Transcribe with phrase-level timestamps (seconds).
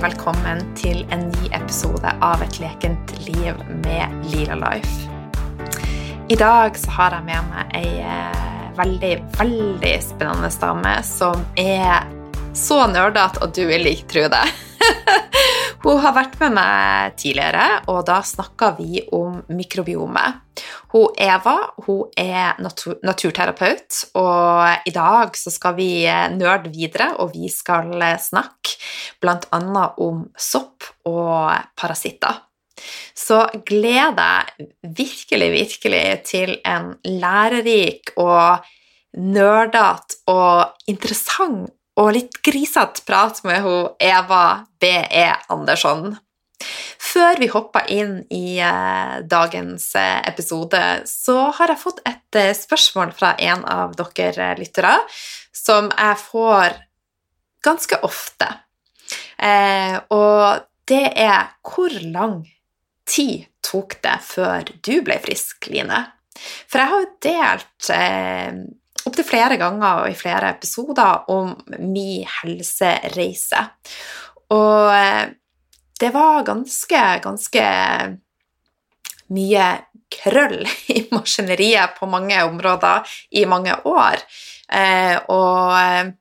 [0.00, 5.10] velkommen til en ny episode av Et lekent liv med Lila Life.
[6.32, 12.08] I dag så har jeg med meg ei eh, veldig, veldig spennende dame som er
[12.56, 14.42] så nerdete at du vil ikke tro det.
[15.84, 20.40] Hun har vært med meg tidligere, og da snakka vi om mikrobiomet.
[20.90, 25.90] Hun Eva hun er natur naturterapeut, og i dag så skal vi
[26.34, 28.74] nerde videre, og vi skal snakke
[29.22, 29.60] bl.a.
[30.02, 32.42] om sopp og parasitter.
[33.14, 38.64] Så gled deg virkelig, virkelig til en lærerik og
[39.20, 41.70] nerdete og interessant
[42.00, 45.26] og litt grisete prat med hun Eva B.E.
[45.52, 46.14] Andersson.
[47.10, 52.52] Før vi hopper inn i eh, dagens eh, episode, så har jeg fått et eh,
[52.56, 54.92] spørsmål fra en av dere lyttere
[55.56, 56.76] som jeg får
[57.64, 58.46] ganske ofte.
[60.12, 62.38] Og det er hvor lang
[63.08, 65.98] tid tok det før du ble frisk, Line?
[66.68, 67.90] For jeg har jo delt
[69.10, 73.66] opptil flere ganger og i flere episoder om min helsereise.
[74.56, 75.36] Og
[76.00, 77.64] det var ganske, ganske
[79.30, 79.66] mye
[80.10, 80.64] krøll
[80.96, 84.22] i maskineriet på mange områder i mange år.
[84.70, 86.12] Eh, og eh,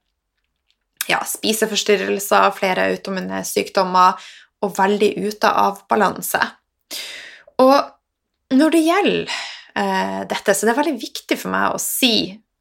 [1.10, 4.20] ja, spiseforstyrrelser, flere autoimmune sykdommer
[4.66, 6.42] og veldig ute av balanse.
[7.64, 9.32] Og når det gjelder
[9.80, 12.14] eh, dette, så det er veldig viktig for meg å si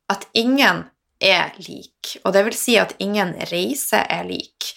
[0.08, 0.86] at ingen
[1.20, 4.70] er lik, og det vil si at ingen reise er lik.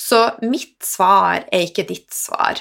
[0.00, 2.60] Så mitt svar er ikke ditt svar.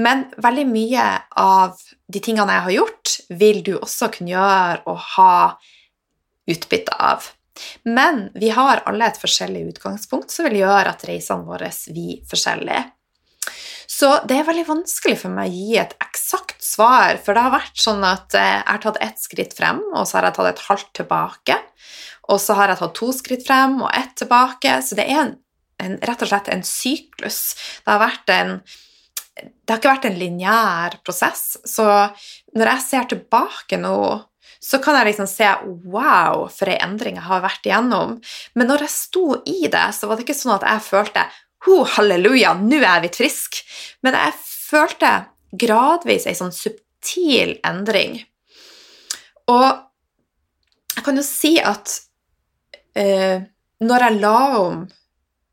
[0.00, 1.08] Men veldig mye
[1.38, 1.78] av
[2.10, 5.34] de tingene jeg har gjort, vil du også kunne gjøre og ha
[6.50, 7.28] utbytte av.
[7.84, 12.86] Men vi har alle et forskjellig utgangspunkt som vil gjøre at reisene våre blir forskjellige.
[13.90, 17.52] Så det er veldig vanskelig for meg å gi et eksakt svar, for det har
[17.52, 20.50] vært sånn at eh, jeg har tatt ett skritt frem, og så har jeg tatt
[20.52, 21.56] et halvt tilbake.
[22.30, 24.78] Og så har jeg tatt to skritt frem og ett tilbake.
[24.86, 25.34] Så det er en,
[25.82, 27.40] en, rett og slett en syklus.
[27.84, 28.56] Det har, en,
[29.34, 31.58] det har ikke vært en lineær prosess.
[31.66, 31.86] Så
[32.54, 33.96] når jeg ser tilbake nå,
[34.60, 35.48] så kan jeg liksom se
[35.88, 38.18] Wow, for ei endring jeg har vært igjennom.
[38.54, 41.28] Men når jeg sto i det, så var det ikke sånn at jeg følte
[41.66, 43.58] Ho, halleluja, nå er jeg blitt frisk.
[44.04, 45.10] Men jeg følte
[45.60, 48.14] gradvis ei sånn subtil endring.
[49.50, 49.66] Og
[50.94, 51.98] jeg kan jo si at
[52.94, 53.42] eh,
[53.80, 54.82] når jeg la om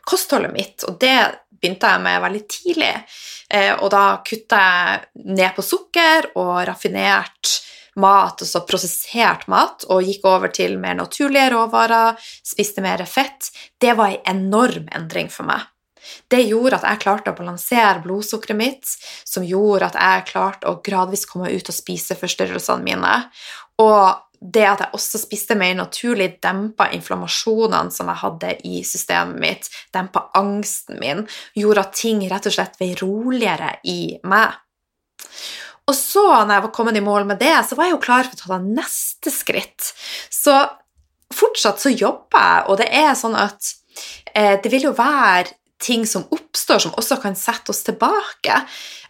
[0.07, 1.17] kostholdet mitt, og det
[1.57, 2.93] begynte jeg med veldig tidlig,
[3.49, 7.55] eh, og da kutta jeg ned på sukker og raffinert
[7.97, 13.49] mat, altså prosessert mat, og gikk over til mer naturlige råvarer, spiste mer fett,
[13.81, 15.65] det var en enorm endring for meg.
[16.31, 18.93] Det gjorde at jeg klarte å balansere blodsukkeret mitt,
[19.27, 23.15] som gjorde at jeg klarte å gradvis komme ut og spise forstyrrelsene mine.
[23.83, 29.41] Og det at jeg også spiste mer naturlig, dempa inflammasjonene som jeg hadde i systemet
[29.41, 31.25] mitt, dempa angsten min,
[31.57, 34.57] gjorde at ting rett og slett ble roligere i meg.
[35.87, 38.27] Og så, når jeg var kommet i mål med det, så var jeg jo klar
[38.27, 39.93] for å ta det neste skritt.
[40.33, 40.55] Så
[41.33, 43.71] fortsatt så jobber jeg, og det er sånn at
[44.33, 48.61] eh, det vil jo være ting som oppstår, som også kan sette oss tilbake.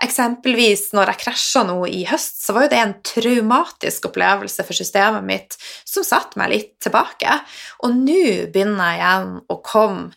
[0.04, 4.78] Eksempelvis når jeg krasja nå i høst, så var jo det en traumatisk opplevelse for
[4.78, 5.58] systemet mitt
[5.88, 7.40] som satte meg litt tilbake.
[7.88, 10.12] Og nå begynner jeg igjen å komme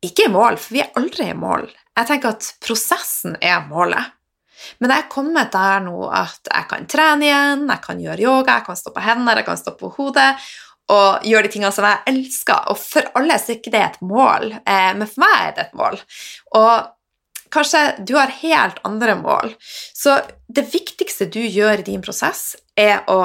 [0.00, 1.68] ikke i mål, for vi er aldri i mål.
[1.98, 4.16] Jeg tenker at prosessen er målet.
[4.80, 8.58] Men jeg er kommet der nå at jeg kan trene igjen, jeg kan gjøre yoga,
[8.58, 10.34] jeg kan stå på hender, jeg kan stå på hodet
[10.90, 12.70] og gjøre de tingene som jeg elsker.
[12.72, 15.66] Og for alle så er ikke det et mål, eh, men for meg er det
[15.68, 16.00] et mål.
[16.60, 16.72] Og
[17.54, 19.54] kanskje du har helt andre mål.
[19.94, 23.20] Så det viktigste du gjør i din prosess, er å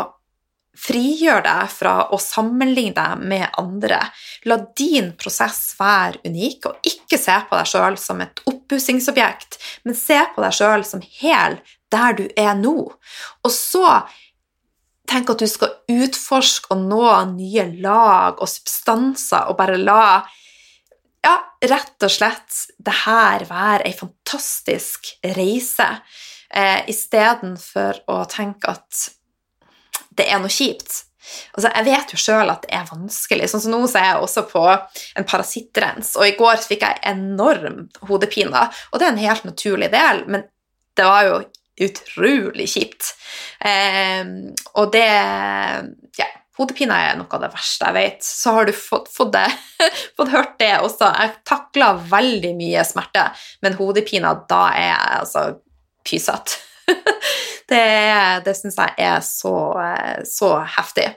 [0.76, 4.02] frigjøre deg fra å sammenligne deg med andre.
[4.50, 9.98] La din prosess være unik, og ikke se på deg sjøl som et oppussingsobjekt, men
[9.98, 11.60] se på deg sjøl som hel
[11.94, 12.76] der du er nå.
[13.46, 13.86] Og så
[15.06, 17.04] Tenk at du skal utforske og nå
[17.36, 20.24] nye lag og substanser og bare la
[21.26, 21.36] ja,
[21.66, 25.88] rett og slett det her være ei fantastisk reise,
[26.54, 29.08] eh, istedenfor å tenke at
[30.16, 31.02] det er noe kjipt.
[31.56, 33.50] Altså, jeg vet jo sjøl at det er vanskelig.
[33.50, 37.02] Sånn som Nå så er jeg også på en parasittrens, og i går fikk jeg
[37.10, 38.68] enorm hodepine.
[38.92, 40.46] Og det er en helt naturlig del, men
[40.96, 41.40] det var jo
[41.82, 43.14] utrolig kjipt.
[43.60, 44.24] Eh,
[44.76, 45.08] og det
[46.20, 46.28] Ja.
[46.58, 48.24] hodepine er noe av det verste jeg vet.
[48.24, 49.48] Så har du fått, fått, det,
[50.18, 51.10] fått hørt det også.
[51.20, 53.26] Jeg takler veldig mye smerte,
[53.62, 55.44] men hodepine, da er jeg altså
[56.08, 56.62] pysete.
[57.72, 57.84] det
[58.46, 59.56] det syns jeg er så,
[60.24, 61.10] så heftig.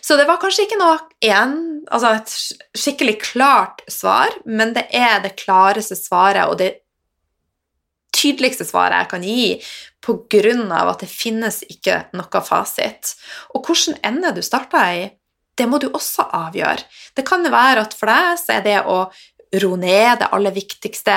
[0.00, 0.96] Så det var kanskje ikke noe
[1.28, 2.32] en, altså et
[2.80, 6.70] skikkelig klart svar, men det er det klareste svaret og det
[8.14, 9.46] tydeligste svaret jeg kan gi
[10.10, 13.14] av at det finnes ikke noe fasit.
[13.54, 15.08] Og hvilken ende du starter i,
[15.56, 16.86] det må du også avgjøre.
[17.14, 19.10] Det kan være at for deg så er det å
[19.60, 21.16] ro ned det aller viktigste.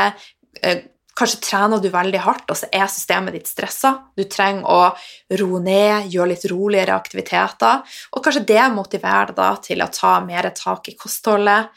[0.62, 0.84] Eh,
[1.16, 3.94] kanskje trener du veldig hardt, og så er systemet ditt stressa.
[4.18, 7.86] Du trenger å ro ned, gjøre litt roligere aktiviteter.
[8.12, 11.72] Og kanskje det motiverer deg da til å ta mer tak i kostholdet.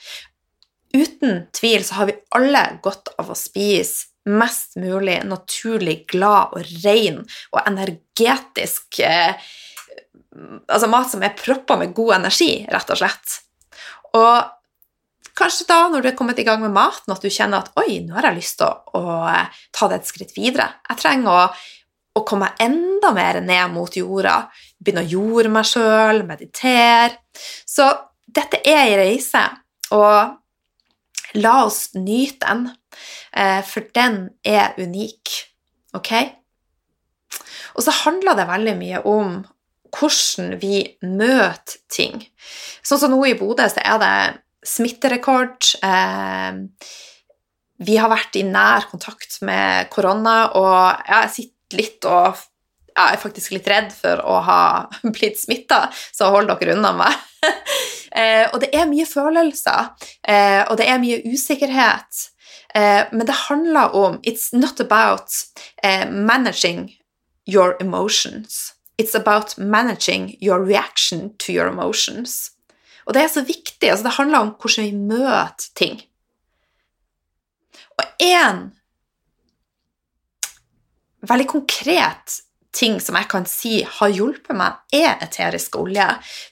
[0.97, 6.75] Uten tvil så har vi alle godt av å spise mest mulig naturlig glad og
[6.85, 7.23] ren
[7.55, 9.39] og energetisk eh,
[10.69, 13.37] Altså mat som er proppa med god energi, rett og slett.
[14.19, 14.51] Og
[15.39, 18.03] kanskje da, når du er kommet i gang med maten, at du kjenner at 'oi,
[18.05, 20.69] nå har jeg lyst til å, å eh, ta det et skritt videre'.
[20.91, 21.47] Jeg trenger å,
[22.21, 24.37] å komme enda mer ned mot jorda.
[24.77, 27.17] Begynne å jorde meg sjøl, meditere.
[27.65, 27.89] Så
[28.27, 29.47] dette er ei reise,
[29.97, 30.37] og
[31.35, 32.67] la oss nyte den.
[33.33, 35.35] Eh, for den er unik.
[35.97, 36.13] Ok?
[37.77, 39.37] Og så handler det veldig mye om
[39.97, 42.21] hvordan vi møter ting.
[42.85, 44.17] Sånn som nå i Bodø så er det
[44.67, 45.73] smitterekord.
[45.85, 46.63] Eh,
[47.87, 52.41] vi har vært i nær kontakt med korona, og jeg sitter litt og
[52.97, 54.61] jeg er faktisk litt redd for å ha
[55.17, 57.23] blitt smitta, så hold dere unna meg.
[58.17, 59.91] Eh, og det er mye følelser,
[60.71, 62.23] og det er mye usikkerhet.
[62.77, 65.31] Eh, men det handler om It's not about
[66.11, 66.93] managing
[67.47, 68.75] your emotions.
[68.99, 72.51] It's about managing your reaction to your emotions.
[73.07, 73.91] Og det er så viktig.
[73.91, 76.03] altså Det handler om hvordan vi møter ting.
[77.99, 78.71] Og én
[81.21, 82.41] veldig konkret
[82.77, 86.07] ting som jeg kan si har hjulpet meg, er eterisk olje.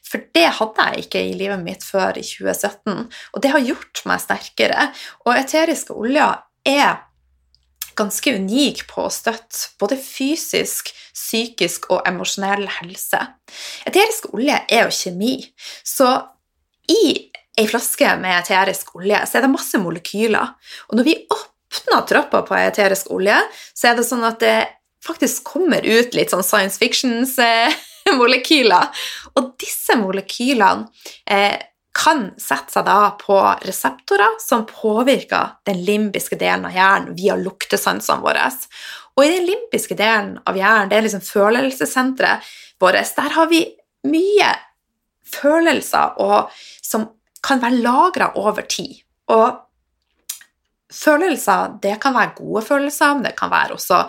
[0.09, 4.05] For det hadde jeg ikke i livet mitt før i 2017, og det har gjort
[4.09, 4.88] meg sterkere.
[5.26, 7.03] Og eteriske oljer er
[7.99, 13.21] ganske unik på å støtte både fysisk, psykisk og emosjonell helse.
[13.87, 15.37] Eterisk olje er jo kjemi,
[15.87, 16.11] så
[16.91, 20.55] i ei flaske med eterisk olje så er det masse molekyler.
[20.91, 23.37] Og når vi åpner trappa på eterisk olje,
[23.75, 24.56] så er det sånn at det
[25.04, 28.88] faktisk kommer ut litt sånn science fictions-molekyler.
[29.38, 30.88] Og disse molekylene
[31.30, 31.56] eh,
[31.94, 38.22] kan sette seg da på reseptorer som påvirker den limbiske delen av hjernen via luktesansene
[38.24, 38.48] våre.
[39.14, 43.62] Og i den limbiske delen av hjernen, det er liksom følelsessenteret vårt, der har vi
[44.10, 44.50] mye
[45.34, 46.50] følelser og,
[46.82, 47.06] som
[47.44, 49.00] kan være lagra over tid.
[49.32, 49.60] Og
[50.94, 54.02] følelser, det kan være gode følelser, men det kan være også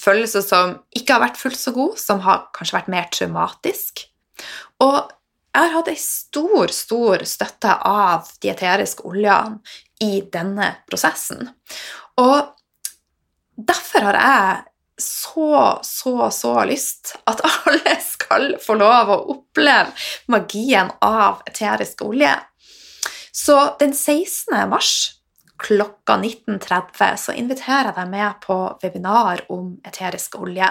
[0.00, 4.04] følelse som ikke har vært fullt så god, som har kanskje vært mer traumatisk.
[4.80, 4.98] Og
[5.50, 9.60] jeg har hatt ei stor, stor støtte av dieteriske oljene
[10.00, 11.50] i denne prosessen.
[12.20, 12.52] Og
[13.58, 14.58] derfor har jeg
[15.00, 19.92] så, så, så lyst at alle skal få lov å oppleve
[20.32, 22.34] magien av eterisk olje.
[23.32, 24.54] Så den 16.
[24.70, 25.19] mars
[25.60, 30.68] klokka 19.30 så inviterer jeg deg med på webinar om eterisk olje.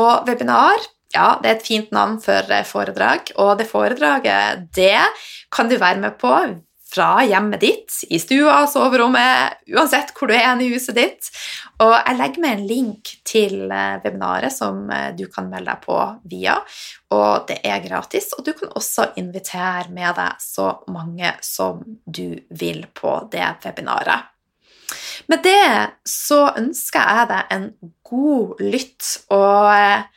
[0.00, 4.98] Og webinar ja, det er et fint navn for eh, foredrag, og det foredraget det
[5.54, 6.32] kan du være med på
[6.96, 11.28] fra hjemmet ditt, i stua, soverommet, uansett hvor du er i huset ditt.
[11.84, 15.82] Og jeg legger med en link til eh, webinaret som eh, du kan melde deg
[15.84, 15.98] på
[16.30, 16.56] via,
[17.12, 18.30] og det er gratis.
[18.38, 24.32] Og du kan også invitere med deg så mange som du vil på det webinaret.
[25.28, 25.68] Med det
[26.08, 27.70] så ønsker jeg deg en
[28.06, 30.08] god lytt, og eh,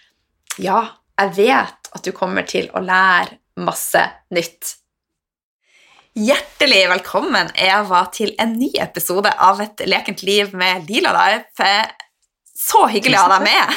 [0.63, 0.83] ja,
[1.19, 4.77] jeg vet at du kommer til å lære masse nytt.
[6.17, 11.67] Hjertelig velkommen, Eva, til en ny episode av Et lekent liv med Lila Life.
[12.57, 13.75] Så hyggelig å ha deg med.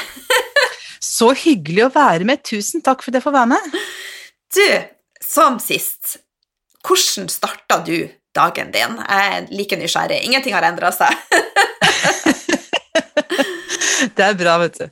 [1.13, 2.41] Så hyggelig å være med.
[2.49, 3.77] Tusen takk for det for å være med.
[4.57, 4.65] Du,
[5.21, 6.17] som sist,
[6.89, 8.97] hvordan starta du dagen din?
[8.97, 10.23] Jeg er like nysgjerrig.
[10.25, 11.13] Ingenting har endra seg.
[14.03, 14.89] Det er bra, vet du.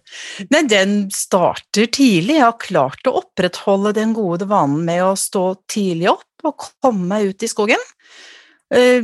[0.54, 2.36] Nei, den starter tidlig.
[2.36, 7.06] Jeg har klart å opprettholde den gode vanen med å stå tidlig opp å komme
[7.10, 7.82] meg ut i skogen.
[8.70, 9.02] Eh,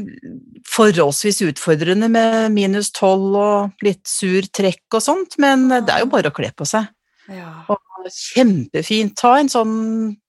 [0.71, 6.13] forholdsvis utfordrende med minus tolv og litt sur trekk og sånt, men det er jo
[6.13, 6.87] bare å kle på seg.
[7.33, 7.65] Ja.
[7.73, 9.17] Og kjempefint.
[9.19, 9.77] Ta en sånn,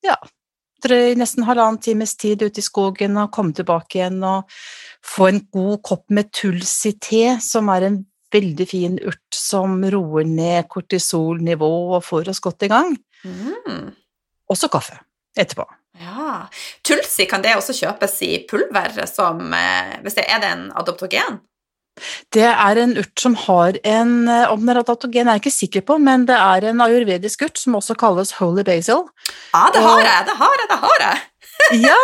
[0.05, 0.17] ja,
[0.83, 4.49] drøy nesten halvannen times tid ute i skogen og komme tilbake igjen og
[5.05, 7.99] få en god kopp med tulsi-te, som er en
[8.33, 12.95] veldig fin urt som roer ned kortisolnivå og får oss godt i gang.
[13.23, 13.93] Mm.
[14.51, 14.99] Også kaffe
[15.37, 15.65] etterpå.
[16.01, 16.47] Ja.
[16.85, 21.39] Tulsi, kan det også kjøpes i pulver som eh, hvis det, Er det en adoptogen?
[22.33, 25.55] Det er en urt som har en eh, Om den er adaptogen, er jeg ikke
[25.55, 29.07] sikker på, men det er en ayurvedisk urt som også kalles holy basil.
[29.53, 30.25] Ja, det har jeg!
[30.29, 30.71] Det har jeg!
[30.73, 31.25] Det har jeg!
[31.89, 32.01] Ja!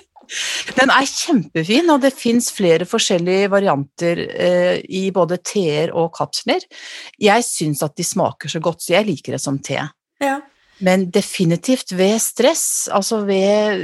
[0.78, 6.62] Den er kjempefin, og det fins flere forskjellige varianter eh, i både teer og kapsler.
[7.18, 9.80] Jeg syns at de smaker så godt, så jeg liker det som te.
[10.22, 10.36] Ja.
[10.80, 13.82] Men definitivt ved stress, altså ved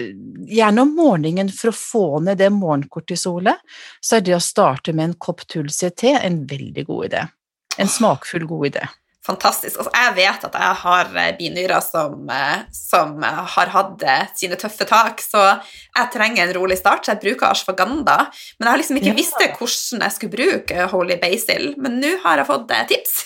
[0.49, 3.59] Gjerne om morgenen for å få ned det morgenkortisolet,
[4.01, 7.25] så er det å starte med en kopp tulsi-te en veldig god idé.
[7.77, 8.87] En smakfull god idé.
[9.27, 9.81] Fantastisk.
[9.81, 14.05] Altså, jeg vet at jeg har eh, binyrer som, eh, som eh, har hatt
[14.39, 18.19] sine tøffe tak, så jeg trenger en rolig start, så jeg bruker ashwagandha.
[18.57, 19.19] Men jeg har liksom ikke Ja.
[19.19, 23.25] visst hvordan jeg skulle bruke holy basil, men nå har jeg fått tips.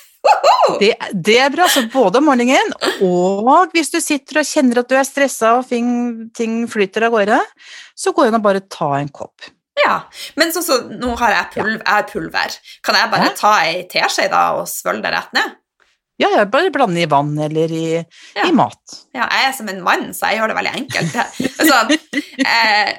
[0.81, 0.91] Det,
[1.27, 2.69] det er bra, så både om morgenen
[3.03, 5.89] og hvis du sitter og kjenner at du er stressa og ting,
[6.37, 7.39] ting flyter av gårde,
[7.99, 9.49] så går det an å bare ta en kopp.
[9.81, 10.03] Ja,
[10.39, 12.57] men sånn så nå har jeg, pulver, jeg pulver.
[12.87, 13.35] Kan jeg bare Ja.
[13.41, 15.57] ta ei teskje da og svølge det rett ned?
[16.21, 17.85] Ja, ja, bare blande i vann eller i,
[18.37, 18.45] Ja.
[18.47, 18.99] i mat.
[19.17, 21.17] Ja, jeg er som en mann, så jeg gjør det veldig enkelt.
[21.71, 21.97] sånn,
[22.45, 22.93] eh,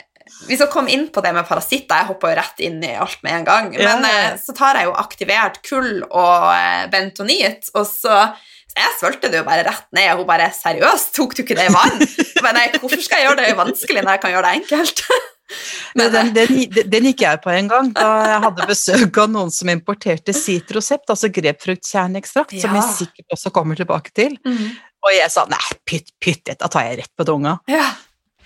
[0.48, 3.20] vi skal komme inn på det med parasitter, jeg hopper jo rett inn i alt
[3.26, 3.68] med en gang.
[3.78, 8.24] Men eh, så tar jeg jo aktivert kull og eh, bentonit, og så
[8.72, 11.68] jeg svølte det jo bare rett ned, og hun bare 'seriøst, tok du ikke det
[11.68, 12.00] i vann?'
[12.44, 15.04] Men nei, hvorfor skal jeg gjøre det vanskelig når jeg kan gjøre det enkelt?
[16.00, 19.52] Men den, den, den gikk jeg på en gang da jeg hadde besøk av noen
[19.52, 22.80] som importerte citrosept, altså grepfruktkjerneekstrakt, som Ja.
[22.80, 24.38] jeg sikkert også kommer tilbake til.
[24.48, 24.72] Mm.
[25.04, 27.58] Og jeg sa nei, pytt, pytt, dette tar jeg rett på tunga.
[27.68, 27.90] Ja.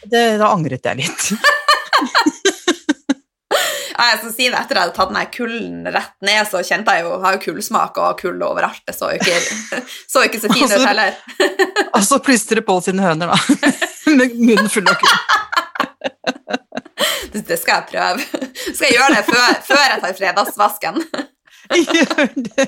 [0.02, 1.30] Det, da angret jeg litt.
[3.96, 7.06] Jeg skal si det, Etter jeg hadde tatt den kulden rett ned, så kjente jeg
[7.06, 8.82] jo har jo kullsmak og kull overalt.
[8.88, 9.38] Det så jo ikke
[10.12, 11.16] så, ikke så fint ut Altså- heller.
[11.96, 13.38] Og så plystrer Pål sine høner, da.
[14.20, 15.16] Med munnen full av kull.
[17.32, 18.44] Det, det skal jeg prøve.
[18.66, 21.00] Skal jeg gjøre det før, før jeg tar fredagsvasken?
[21.76, 22.68] Gjør det.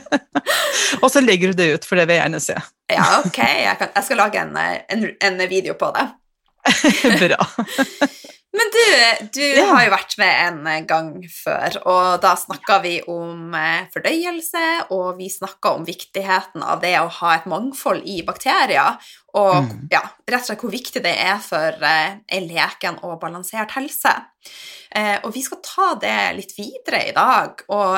[1.03, 2.55] Og så legger du det ut, for det vil jeg gjerne se.
[2.91, 6.07] Ja, ok, jeg, kan, jeg skal lage en, en, en video på det.
[7.21, 7.45] Bra.
[8.57, 8.83] Men du,
[9.35, 9.65] du Ja.
[9.69, 14.63] har jo vært med en gang før, og da snakka vi om eh, fordøyelse,
[14.95, 18.97] og vi snakka om viktigheten av det å ha et mangfold i bakterier,
[19.37, 19.87] og Mm.
[19.93, 24.15] ja, rett og slett hvor viktig det er for ei leken og balansert helse.
[24.95, 27.97] Eh, og vi skal ta det litt videre i dag, og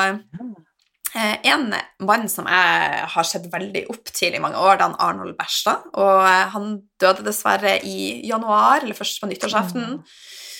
[1.14, 1.72] eh, en
[2.06, 5.88] mann som jeg har sett veldig opp til i mange år, det er Arnold Berstad,
[5.94, 10.02] og eh, han døde dessverre i januar, eller først på nyttårsaften.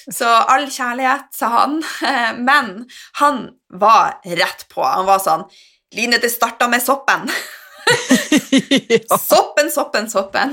[0.08, 1.80] Så all kjærlighet, sa han.
[2.48, 2.74] Men
[3.20, 4.84] han var rett på.
[4.84, 5.46] Han var sånn
[5.90, 7.24] Line, det starta med soppen.
[9.10, 9.16] ja.
[9.18, 10.52] Soppen, soppen, soppen.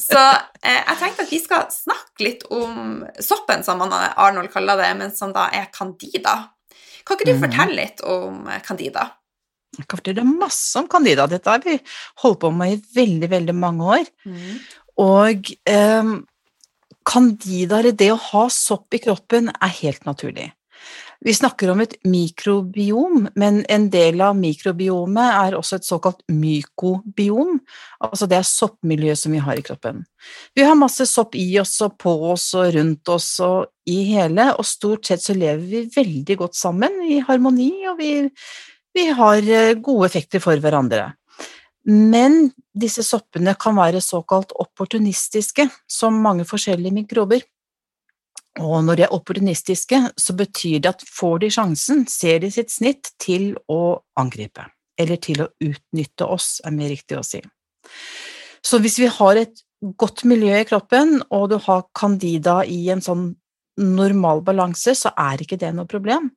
[0.00, 0.20] Så
[0.62, 5.12] eh, jeg tenkte at vi skal snakke litt om soppen, som Arnold kaller det, men
[5.12, 6.38] som da er candida.
[7.04, 7.42] Kan ikke du mm.
[7.44, 9.10] fortelle litt om candida?
[9.76, 11.28] Jeg kan fortelle masse om candida.
[11.28, 11.78] Dette har vi
[12.24, 14.10] holdt på med i veldig, veldig mange år.
[15.02, 16.12] Og eh,
[17.08, 20.50] candida, eller det å ha sopp i kroppen, er helt naturlig.
[21.22, 27.60] Vi snakker om et mikrobiom, men en del av mikrobiomet er også et såkalt mykobiom,
[28.02, 30.02] altså det er soppmiljøet som vi har i kroppen.
[30.58, 34.48] Vi har masse sopp i oss og på oss og rundt oss og i hele,
[34.56, 38.12] og stort sett så lever vi veldig godt sammen i harmoni, og vi,
[38.98, 41.12] vi har eh, gode effekter for hverandre.
[41.88, 47.42] Men disse soppene kan være såkalt opportunistiske, som mange forskjellige mikrober.
[48.60, 52.70] Og når de er opportunistiske, så betyr det at får de sjansen, ser de sitt
[52.70, 54.66] snitt til å angripe,
[55.00, 57.40] eller til å utnytte oss, er mer riktig å si.
[58.62, 59.64] Så hvis vi har et
[59.98, 63.32] godt miljø i kroppen, og du har candida i en sånn
[63.80, 66.28] normal balanse, så er ikke det noe problem.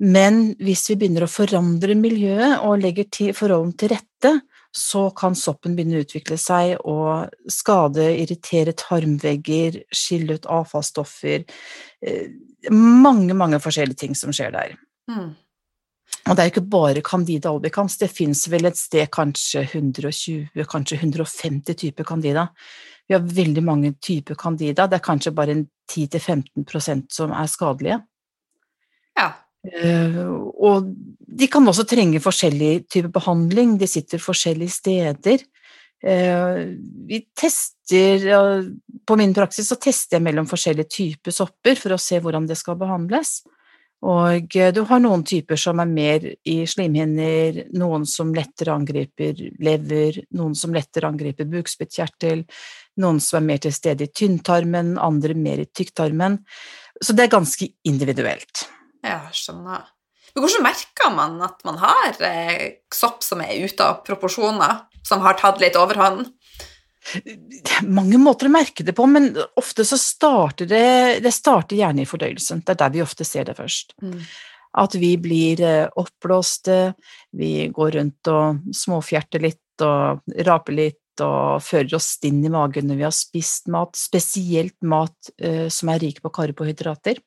[0.00, 4.32] Men hvis vi begynner å forandre miljøet og legger forholdene til rette,
[4.76, 11.44] så kan soppen begynne å utvikle seg og skade, irritere tarmvegger, skille ut avfallsstoffer
[12.06, 12.30] eh,
[12.70, 14.74] Mange, mange forskjellige ting som skjer der.
[15.08, 15.30] Mm.
[16.28, 20.60] Og det er jo ikke bare Candida albicans, det fins vel et sted kanskje 120,
[20.68, 22.50] kanskje 150 typer Candida.
[23.08, 25.56] Vi har veldig mange typer Candida, det er kanskje bare
[25.90, 28.02] 10-15% som er skadelige.
[29.16, 29.30] Ja.
[29.60, 30.88] Eh, og
[31.40, 35.44] de kan også trenge forskjellig type behandling, de sitter forskjellige steder.
[36.00, 36.60] Eh,
[37.06, 38.22] vi tester
[39.04, 42.56] På min praksis så tester jeg mellom forskjellige typer sopper for å se hvordan det
[42.56, 43.42] skal behandles.
[44.06, 49.42] Og eh, du har noen typer som er mer i slimhinner, noen som lettere angriper
[49.60, 52.46] lever, noen som lettere angriper bukspyttkjertel,
[53.02, 56.40] noen som er mer til stede i tynntarmen, andre mer i tykktarmen.
[57.02, 58.68] Så det er ganske individuelt.
[59.06, 59.88] Ja, skjønner.
[60.34, 64.84] Men hvordan merker man at man har eh, sopp som er ute av proporsjoner?
[65.10, 66.28] som har tatt litt overhånd?
[67.88, 72.08] Mange måter å merke det på, men ofte så starter det Det starter gjerne i
[72.08, 72.60] fordøyelsen.
[72.60, 73.96] Det er der vi ofte ser det først.
[74.04, 74.20] Mm.
[74.80, 76.92] At vi blir eh, oppblåste,
[77.34, 82.86] vi går rundt og småfjerter litt og raper litt og fører oss stinn i magen
[82.88, 87.18] når vi har spist mat, spesielt mat eh, som er rik på karbohydrater.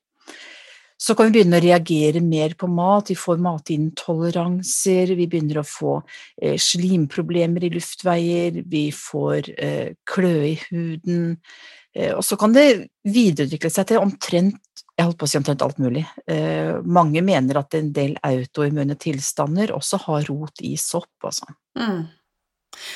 [1.03, 5.67] Så kan vi begynne å reagere mer på mat, vi får matintoleranser, vi begynner å
[5.67, 5.98] få
[6.39, 11.25] eh, slimproblemer i luftveier, vi får eh, kløe i huden,
[11.91, 12.67] eh, og så kan det
[13.03, 14.62] videreutvikle seg til omtrent
[14.93, 16.03] jeg holdt på å si omtrent alt mulig.
[16.86, 21.48] Mange mener at en del autoimmune tilstander også har rot i sopp, altså.
[21.79, 22.03] Mm.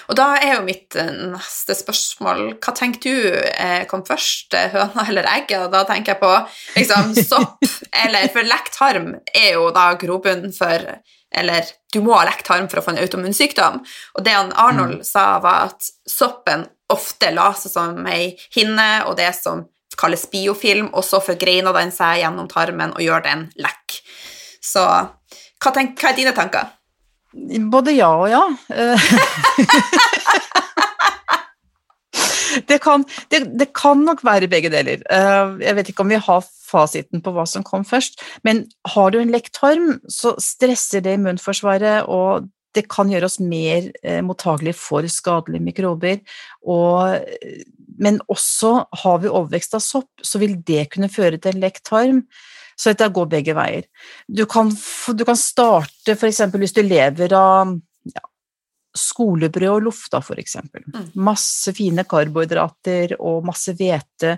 [0.08, 4.72] Og da er jo mitt eh, neste spørsmål Hva tenker du eh, kom først, eh,
[4.74, 5.68] høna eller egget?
[5.68, 6.32] Og da tenker jeg på
[6.78, 7.68] liksom sopp
[8.06, 10.90] eller For lekt harm er jo da grobunnen for
[11.32, 13.80] Eller du må ha lekt harm for å få en autoimmunsykdom.
[14.18, 15.08] Og det han Arnold mm.
[15.08, 19.66] sa, var at soppen ofte la seg som ei hinne, og det som
[20.00, 24.00] kalles biofilm, og så forgreiner den seg gjennom tarmen og gjør den lekk.
[24.64, 26.77] Så hva, tenk, hva er dine tanker?
[27.72, 28.44] Både ja og ja.
[32.70, 35.04] det, kan, det, det, kan, nok være begge deler.
[35.12, 39.14] Eh, jeg vet ikke om vi har fasiten på hva som kom først, men har
[39.14, 39.60] du en lekt
[40.12, 46.20] så stresser det immunforsvaret, og det kan gjøre oss mer eh, mottagelige for skadelige mikrober.
[46.68, 47.24] Og,
[47.98, 51.86] men også har vi overvekst av sopp, så vil det kunne føre til en lekt
[51.88, 52.26] tarm.
[52.78, 53.88] Så dette går begge veier.
[54.30, 56.44] Du kan, du kan starte f.eks.
[56.54, 57.72] hvis du lever av
[58.06, 58.22] ja,
[58.98, 60.58] skolebrød og lufta, f.eks.
[60.62, 61.08] Mm.
[61.26, 64.32] Masse fine karbohydrater og masse hvete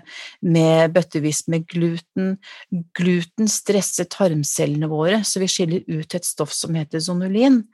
[0.46, 2.26] med bøttevis med gluten.
[2.96, 7.64] Gluten stresser tarmcellene våre, så vi skiller ut et stoff som heter zonulin.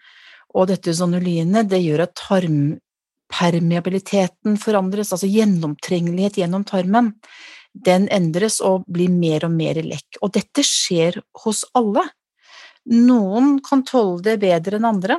[0.57, 7.07] Og dette zonulinet det gjør at tarmpermeabiliteten forandres, altså gjennomtrengelighet gjennom tarmen
[7.85, 10.21] den endres og blir mer og mer lekk.
[10.23, 12.07] Og dette skjer hos alle.
[12.93, 15.19] Noen kan tåle det bedre enn andre,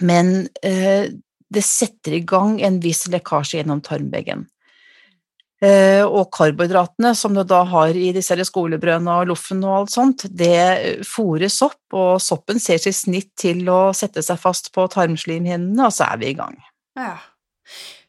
[0.00, 1.10] men eh,
[1.50, 4.46] det setter i gang en viss lekkasje gjennom tarmveggen.
[5.60, 10.24] Eh, og karbohydratene som du da har i disse skolebrødene og loffen og alt sånt,
[10.32, 15.90] det fôres opp, og soppen ser sitt snitt til å sette seg fast på tarmslimhinnene,
[15.90, 16.56] og så er vi i gang.
[16.96, 17.18] Ja.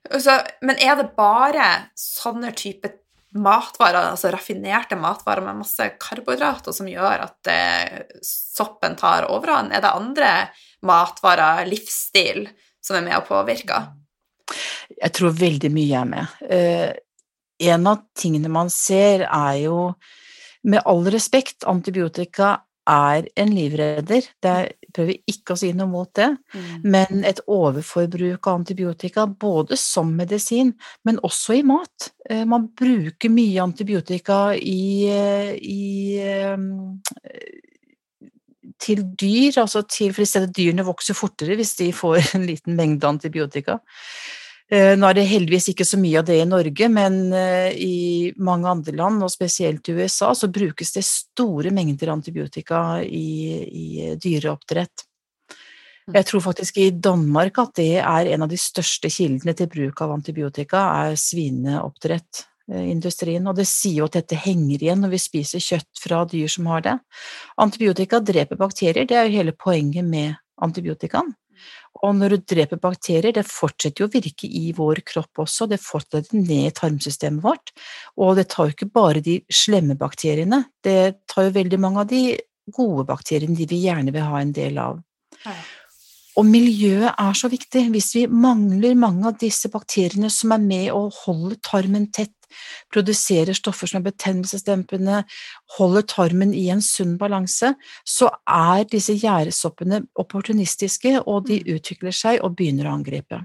[0.07, 1.67] Altså, men er det bare
[1.99, 2.93] sånne type
[3.37, 9.71] matvarer, altså raffinerte matvarer med masse karbohydrater som gjør at eh, soppen tar overhånd?
[9.71, 10.31] Er det andre
[10.87, 12.47] matvarer, livsstil,
[12.81, 13.79] som er med å påvirke?
[14.97, 16.35] Jeg tror veldig mye er med.
[16.49, 16.89] Eh,
[17.71, 19.93] en av tingene man ser, er jo
[20.67, 22.57] med all respekt, antibiotika
[22.89, 24.27] er en livredder.
[24.41, 24.55] Det
[24.93, 26.69] prøver ikke å si noe mot det, mm.
[26.93, 30.73] men et overforbruk av antibiotika, både som medisin,
[31.07, 32.11] men også i mat.
[32.29, 36.69] Eh, man bruker mye antibiotika i, eh, i ehm,
[38.81, 43.09] til dyr, altså til, for stedet dyrene vokser fortere hvis de får en liten mengde
[43.09, 43.79] antibiotika.
[44.71, 48.31] Eh, nå er det heldigvis ikke så mye av det i Norge, men eh, i
[48.39, 54.15] mange andre land, og spesielt i USA, så brukes det store mengder antibiotika i, i
[54.15, 55.03] dyreoppdrett.
[56.07, 56.15] Mm.
[56.15, 60.01] Jeg tror faktisk i Danmark at det er en av de største kildene til bruk
[60.05, 65.59] av antibiotika, er svineoppdrettindustrien, og det sier jo at dette henger igjen når vi spiser
[65.67, 66.95] kjøtt fra dyr som har det.
[67.59, 71.35] Antibiotika dreper bakterier, det er jo hele poenget med antibiotikaen.
[72.01, 75.81] Og når du dreper bakterier, det fortsetter jo å virke i vår kropp også, det
[75.83, 77.73] fortsetter ned i tarmsystemet vårt.
[78.17, 82.09] Og det tar jo ikke bare de slemme bakteriene, det tar jo veldig mange av
[82.09, 82.23] de
[82.71, 85.03] gode bakteriene, de vi gjerne vil ha en del av.
[85.45, 85.55] Ja.
[86.39, 87.89] Og miljøet er så viktig.
[87.91, 92.31] Hvis vi mangler mange av disse bakteriene som er med og holder tarmen tett,
[92.93, 95.23] produserer stoffer som er betennelsesdempende,
[95.77, 97.73] holder tarmen i en sunn balanse,
[98.07, 101.73] så er disse gjæresoppene opportunistiske, og de mm.
[101.75, 103.43] utvikler seg og begynner å angripe.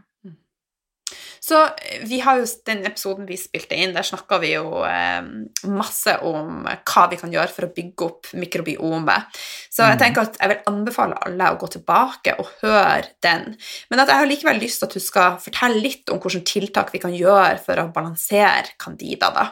[1.40, 5.22] Så eh, vi har jo den episoden vi spilte inn, der snakka vi jo eh,
[5.68, 9.38] masse om hva vi kan gjøre for å bygge opp mikrobiomet.
[9.70, 10.02] Så jeg Mm.
[10.04, 13.56] tenker at jeg vil anbefale alle å gå tilbake og høre den.
[13.90, 16.92] Men at jeg har likevel lyst til at du skal fortelle litt om hvilke tiltak
[16.92, 19.46] vi kan gjøre for å balansere candida, da.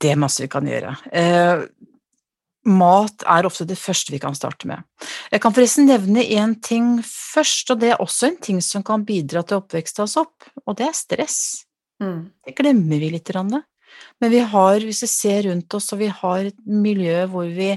[0.00, 0.96] Det er masse vi kan gjøre.
[2.68, 4.84] Mat er ofte det første vi kan starte med.
[5.32, 9.02] Jeg kan forresten nevne én ting først, og det er også en ting som kan
[9.06, 11.40] bidra til oppvekst av sopp, og det er stress.
[12.02, 12.30] Mm.
[12.46, 13.30] Det glemmer vi litt.
[13.34, 13.64] Rande.
[14.22, 17.70] Men vi har, hvis vi ser rundt oss, og vi har et miljø hvor vi,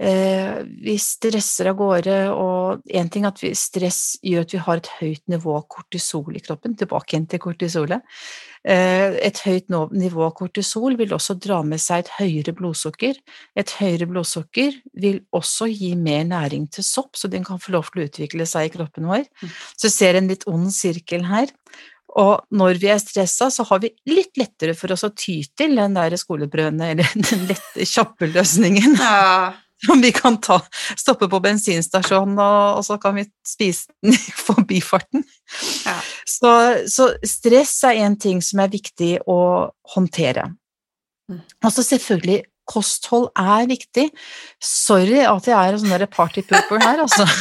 [0.00, 4.62] eh, vi stresser av gårde, og én ting er at vi, stress gjør at vi
[4.66, 8.06] har et høyt nivå av kortisol i kroppen, tilbake igjen til kortisolet.
[8.60, 13.16] Eh, et høyt nivå av kortisol vil også dra med seg et høyere blodsukker.
[13.56, 17.88] Et høyere blodsukker vil også gi mer næring til sopp, så den kan få lov
[17.88, 19.24] til å utvikle seg i kroppen vår.
[19.72, 21.48] Så jeg ser en litt ond sirkel her.
[22.20, 25.76] Og når vi er stressa, så har vi litt lettere for oss å ty til
[25.78, 29.52] den der skolebrødene, eller den lette, kjappe løsningen Ja.
[29.86, 30.60] som vi kan ta,
[30.98, 35.24] stoppe på bensinstasjonen, og, og så kan vi spise den i forbifarten.
[35.86, 35.98] Ja.
[36.28, 36.52] Så,
[36.90, 39.40] så stress er en ting som er viktig å
[39.94, 40.50] håndtere.
[41.30, 41.42] Mm.
[41.64, 44.10] Og selvfølgelig, kosthold er viktig.
[44.62, 47.26] Sorry at jeg er en sånn partypooper her, altså.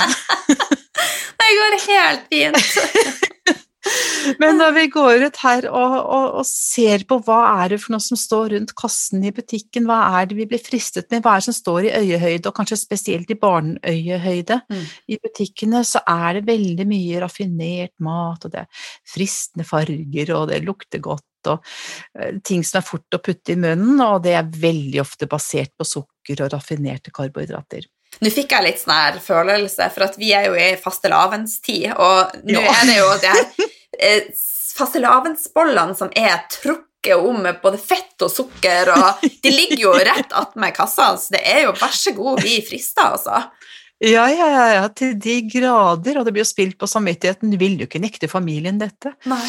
[1.39, 3.63] Det går helt fint.
[4.41, 7.93] Men når vi går ut her og, og, og ser på hva er det for
[7.95, 11.37] noe som står rundt kassen i butikken, hva er det vi blir fristet med, hva
[11.37, 14.83] er det som står i øyehøyde, og kanskje spesielt i barneøyehøyde Mm.
[15.07, 20.49] i butikkene, så er det veldig mye raffinert mat, og det er fristende farger, og
[20.51, 21.63] det lukter godt, og
[22.19, 25.71] eh, ting som er fort å putte i munnen, og det er veldig ofte basert
[25.79, 27.87] på sukker og raffinerte karbohydrater.
[28.19, 32.33] Nå fikk jeg litt sånn her følelse, for at vi er jo i fastelavnstid, og
[32.43, 32.73] nå Ja.
[32.75, 34.29] er det jo det her eh,
[34.75, 40.33] fastelavnsbollene som er trukket om med både fett og sukker, og de ligger jo rett
[40.35, 43.45] attmed kassa, så det er jo vær så god, vi frister, altså.
[43.99, 47.57] Ja, ja, ja, ja, til de grader, og det blir jo spilt på samvittigheten, du
[47.59, 49.11] vil jo ikke nekte familien dette.
[49.27, 49.43] Nei.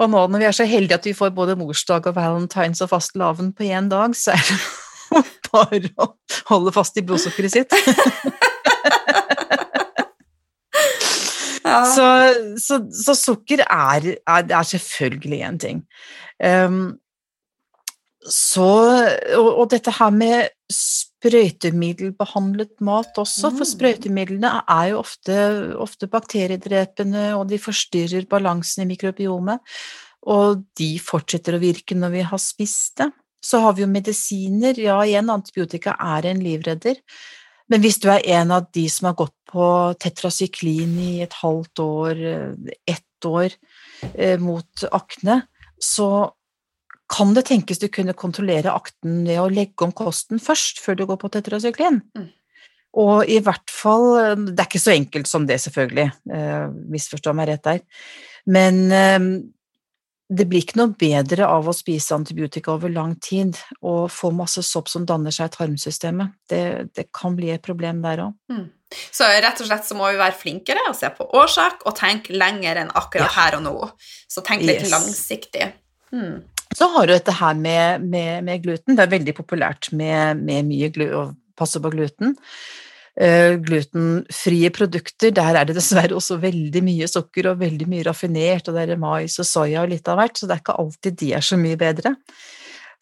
[0.00, 2.88] Og nå når vi er så heldige at vi får både morsdag og valentines og
[2.94, 4.58] fastelavn på én dag, så er det
[5.52, 6.08] bare å
[6.50, 7.76] holde fast i blodsukkeret sitt.
[11.62, 11.84] Ja.
[11.86, 12.06] Så,
[12.60, 15.78] så, så sukker er, er, er selvfølgelig en ting.
[16.42, 16.80] Um,
[18.22, 18.66] så,
[19.38, 23.70] og, og dette her med sprøytemiddelbehandlet mat også, for Mm.
[23.72, 25.34] sprøytemidlene er jo ofte,
[25.82, 29.58] ofte bakteriedrepende, og de forstyrrer balansen i mikrobiomet,
[30.22, 33.08] og de fortsetter å virke når vi har spist det.
[33.42, 37.00] Så har vi jo medisiner, ja igjen, antibiotika er en livredder,
[37.72, 39.64] men hvis du er en av de som har gått på
[40.02, 43.54] tetrasyklin i et halvt år, eh, ett år,
[44.14, 45.42] eh, mot akne,
[45.80, 46.32] så
[47.12, 51.06] kan det tenkes du kunne kontrollere akten ved å legge om kosten først, før du
[51.06, 52.00] går på tetrasyklin.
[52.16, 52.28] Mm.
[53.02, 57.48] Og i hvert fall Det er ikke så enkelt som det, selvfølgelig, eh, misforstå meg
[57.48, 57.80] rett der,
[58.46, 59.18] men eh,
[60.32, 64.62] det blir ikke noe bedre av å spise antibiotika over lang tid og få masse
[64.64, 66.32] sopp som danner seg i tarmsystemet.
[66.48, 66.62] Det,
[66.96, 68.36] det kan bli et problem der òg.
[68.52, 68.70] Mm.
[69.12, 72.34] Så rett og slett så må vi være flinkere og se på årsak og tenke
[72.36, 73.36] lenger enn akkurat Ja.
[73.40, 73.74] her og nå.
[74.28, 74.92] Så tenk litt Yes.
[74.92, 75.72] langsiktig.
[76.12, 76.42] Mm.
[76.76, 78.96] Så har du dette her med, med, med gluten.
[78.96, 81.24] Det er veldig populært med, med mye glu, å
[81.56, 82.36] passe på gluten.
[83.12, 88.70] Uh, glutenfrie produkter, der er det dessverre også veldig mye sukker og veldig mye raffinert,
[88.70, 91.18] og det er mais og soya og litt av hvert, så det er ikke alltid
[91.20, 92.14] de er så mye bedre.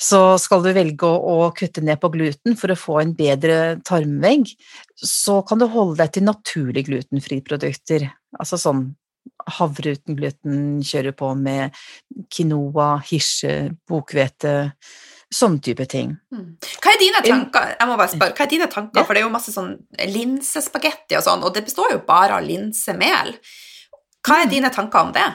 [0.00, 4.50] Så skal du velge å kutte ned på gluten for å få en bedre tarmvegg,
[4.96, 8.88] så kan du holde deg til naturlig glutenfrie produkter, altså sånn
[9.60, 11.76] havre uten gluten, kjøre på med
[12.32, 14.72] quinoa, hirse, bokhvete,
[15.34, 16.16] sånn type ting.
[16.34, 16.56] Mm.
[16.82, 19.04] Hva er dine tanker jeg må bare spørre, hva er dine tanker?
[19.06, 19.76] For det er jo masse sånn
[20.10, 23.36] linsespagetti og sånn, og det består jo bare av linsemel.
[24.26, 24.50] Hva er Mm.
[24.50, 25.28] dine tanker om det?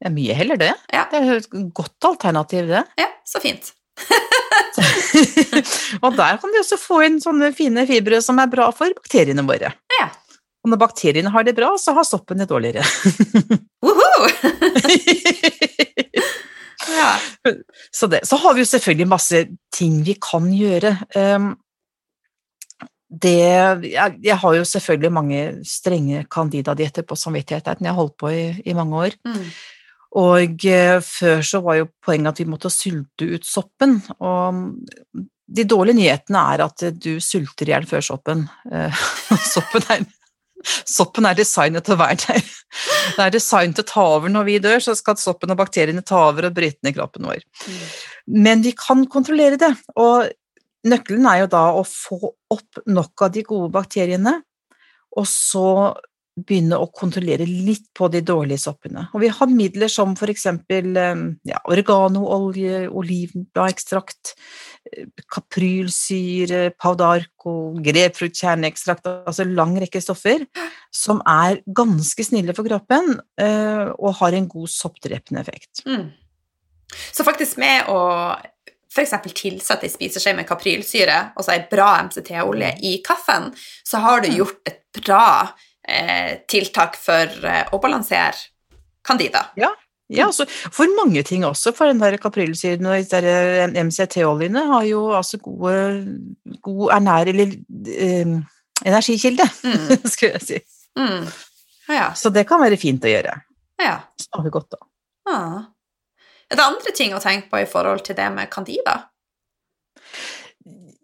[0.00, 0.72] Det er mye heller det.
[0.92, 1.06] Ja.
[1.10, 2.84] Det er et godt alternativ, det.
[2.98, 3.72] Ja, så fint.
[6.02, 9.42] og der kan du også få inn sånne fine fibre som er bra for bakteriene
[9.46, 9.72] våre.
[9.98, 10.08] Ja.
[10.64, 12.82] Og når bakteriene har det bra, så har soppen det dårligere.
[13.82, 14.28] Woohoo!
[16.88, 17.54] ja.
[17.92, 18.24] så, det.
[18.28, 20.94] så har vi jo selvfølgelig masse ting vi kan gjøre.
[21.14, 21.54] Um,
[23.08, 23.38] det,
[23.88, 27.86] jeg, jeg har jo selvfølgelig mange strenge candida-dietter på samvittigheten.
[27.86, 29.16] Jeg har holdt på i, i mange år.
[29.24, 29.46] Mm.
[30.18, 33.98] Og eh, før så var jo poenget at vi måtte sulte ut soppen.
[34.20, 34.60] Og
[35.48, 38.44] de dårlige nyhetene er at du sulter i hjel før soppen.
[38.72, 39.02] Eh,
[39.54, 40.04] soppen er
[40.88, 42.42] Soppen er designet til å være der.
[43.16, 46.04] Det er designet til å ta over når vi dør, så skal soppen og bakteriene
[46.06, 47.44] ta over og bryte ned kroppen vår.
[47.64, 47.78] Mm.
[48.48, 50.28] Men vi kan kontrollere det, og
[50.88, 52.20] nøkkelen er jo da å få
[52.52, 54.38] opp nok av de gode bakteriene,
[55.18, 55.68] og så
[56.46, 59.06] begynne å kontrollere litt på de dårlige soppene.
[59.14, 64.34] Og vi har midler som for eksempel eh, ja, oreganoolje, olivenbladekstrakt,
[64.90, 70.46] eh, kaprylsyre, paudarco, grepfruktkjerneekstrakt, altså lang rekke stoffer
[70.94, 75.84] som er ganske snille for kroppen eh, og har en god soppdrepende effekt.
[75.88, 76.08] Mm.
[77.12, 77.98] Så faktisk med å
[78.88, 79.14] f.eks.
[79.36, 83.50] tilsette ei spiseskje med kaprylsyre og så ei bra MCT-olje i kaffen,
[83.86, 85.50] så har du gjort et bra
[86.50, 88.36] tiltak for eh, å balansere
[89.06, 89.46] candida.
[89.56, 89.70] Ja,
[90.12, 91.72] ja altså, for mange ting også.
[91.76, 95.74] For den der kaprylsyren og de MCT-oljene har jo altså gode,
[96.64, 97.32] god ernær...
[97.32, 97.56] Eller
[97.96, 98.38] eh,
[98.86, 99.88] energikilde, Mm.
[100.12, 100.58] skulle jeg si.
[100.98, 101.24] Mm.
[101.88, 102.12] Ja.
[102.14, 103.34] Så det kan være fint å gjøre.
[103.82, 103.96] ja.
[104.44, 104.84] vi godt, da.
[105.28, 105.58] Ah.
[106.48, 108.94] Er det andre ting å tenke på i forhold til det med candida?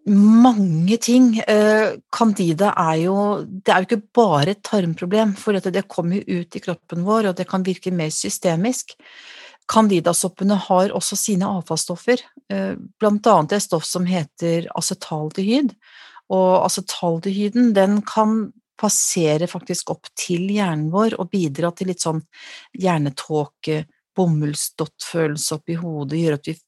[0.05, 1.39] Mange ting.
[1.49, 6.43] Eh, Candida er jo Det er jo ikke bare et tarmproblem, for det kommer jo
[6.43, 8.93] ut i kroppen vår, og det kan virke mer systemisk.
[9.67, 15.75] Candidasoppene har også sine avfallsstoffer, eh, blant annet et stoff som heter acetaldehyd.
[16.29, 22.21] Og acetaldehyden den kan passere faktisk opp til hjernen vår og bidra til litt sånn
[22.77, 26.59] hjernetåke, bomullsdottfølelse oppi hodet, gjøre at vi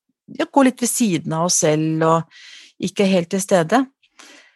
[0.53, 2.22] går litt ved siden av oss selv og
[2.81, 3.87] ikke helt til stede.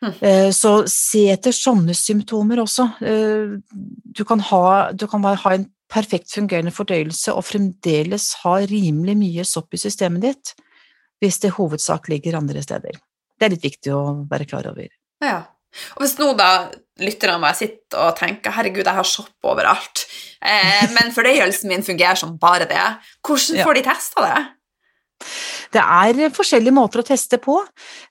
[0.00, 0.14] Mm.
[0.24, 2.87] Eh, Så se etter sånne symptomer også.
[3.04, 3.59] Eh,
[4.16, 9.44] Du kan, ha, du kan ha en perfekt fungerende fordøyelse og fremdeles ha rimelig mye
[9.44, 10.54] sopp i systemet ditt,
[11.20, 12.92] hvis det hovedsak ligger andre steder.
[13.38, 14.88] Det er litt viktig å være klar over.
[15.22, 15.42] Ja.
[15.96, 20.06] Og hvis nå da lytterne bare sitter og tenker herregud, jeg har sopp overalt,
[20.42, 22.87] eh, men fordøyelsen min fungerer som bare det,
[23.22, 23.64] hvordan Ja.
[23.64, 24.46] får de testa det?
[25.70, 27.61] Det er forskjellige måter å teste på.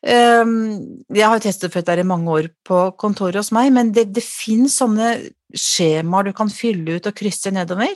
[0.08, 4.14] Ehm, Jeg har testet for dette i mange år på kontoret hos meg, men det,
[4.16, 5.18] det finnes sånne
[5.52, 7.92] skjemaer du kan fylle ut og krysse nedover.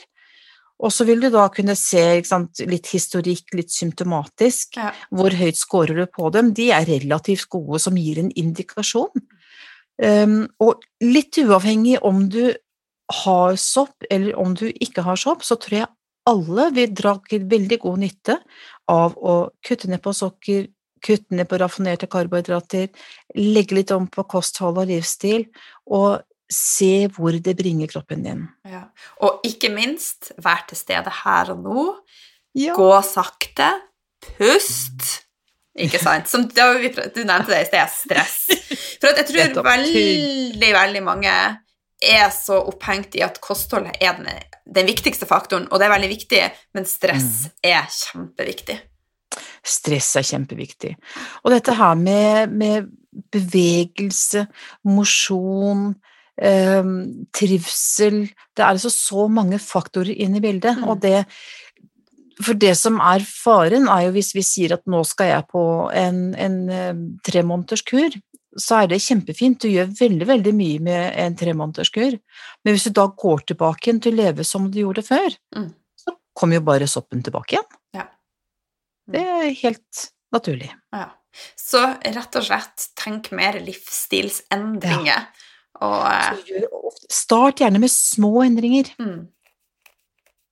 [0.84, 4.76] Og så vil du da kunne se sant, litt historikk, litt symptomatisk.
[4.76, 4.92] Ja.
[5.14, 6.52] Hvor høyt scorer du på dem?
[6.58, 9.14] De er relativt gode, som gir en indikasjon.
[10.04, 12.52] Um, og litt uavhengig om du
[13.24, 15.92] har sopp eller om du ikke har sopp, så tror jeg
[16.30, 18.38] alle vil dra til veldig god nytte
[18.92, 20.68] av å kutte ned på sukker,
[21.04, 22.92] kutte ned på raffinerte karbohydrater,
[23.40, 25.50] legge litt om på kosthold og livsstil,
[25.92, 28.46] og se hvor det bringer kroppen din.
[28.70, 28.86] Ja.
[29.26, 31.86] Og ikke minst, vær til stede her og nå.
[32.56, 32.76] Ja.
[32.78, 33.72] Gå sakte.
[34.38, 35.24] Pust.
[35.74, 36.30] Ikke sant?
[36.30, 38.38] Som du nevnte det i sted, stress.
[39.02, 41.34] For at jeg tror veldig, veldig mange
[42.04, 44.30] er så opphengt i at kostholdet er den,
[44.76, 46.42] den viktigste faktoren, og det er veldig viktig,
[46.76, 48.80] men stress er kjempeviktig.
[49.66, 50.94] Stress er kjempeviktig.
[51.44, 52.90] Og dette her med, med
[53.34, 54.46] bevegelse,
[54.86, 55.94] mosjon,
[56.38, 56.84] eh,
[57.34, 60.88] trivsel Det er altså så mange faktorer inn i bildet, Mm.
[60.90, 61.26] og det
[62.44, 65.92] For det som er faren, er jo hvis vi sier at nå skal jeg på
[65.94, 68.10] en, en eh, tremåneders kur,
[68.60, 69.60] så er det kjempefint.
[69.64, 72.20] Du gjør veldig, veldig mye med en tremånederskur.
[72.64, 75.72] Men hvis du da går tilbake igjen til å leve som du gjorde før, Mm.
[75.98, 77.70] så kommer jo bare soppen tilbake igjen.
[77.96, 78.06] Ja.
[79.10, 80.72] Det er helt naturlig.
[80.94, 81.10] Ja.
[81.58, 85.28] Så rett og slett tenk mer livsstilsendringer.
[85.82, 86.70] Og eh, gjør
[87.10, 88.94] Start gjerne med små endringer.
[89.00, 89.28] mm.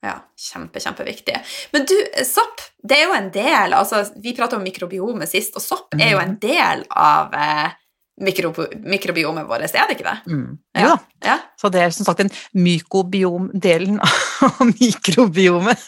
[0.01, 1.35] Ja, kjempe, kjempeviktig.
[1.75, 1.93] Men du,
[2.25, 6.15] sopp, det er jo en del altså, Vi prata om mikrobiomet sist, og sopp er
[6.15, 7.75] jo en del av eh,
[8.21, 8.51] mikro,
[8.85, 10.31] mikrobiomet vårt, er det ikke det?
[10.31, 10.57] Mm.
[10.77, 10.81] Ja.
[10.85, 10.97] Ja.
[11.25, 11.35] Ja.
[11.59, 13.99] Så det er som sagt den mykobiom-delen
[14.47, 15.81] av mikrobiomet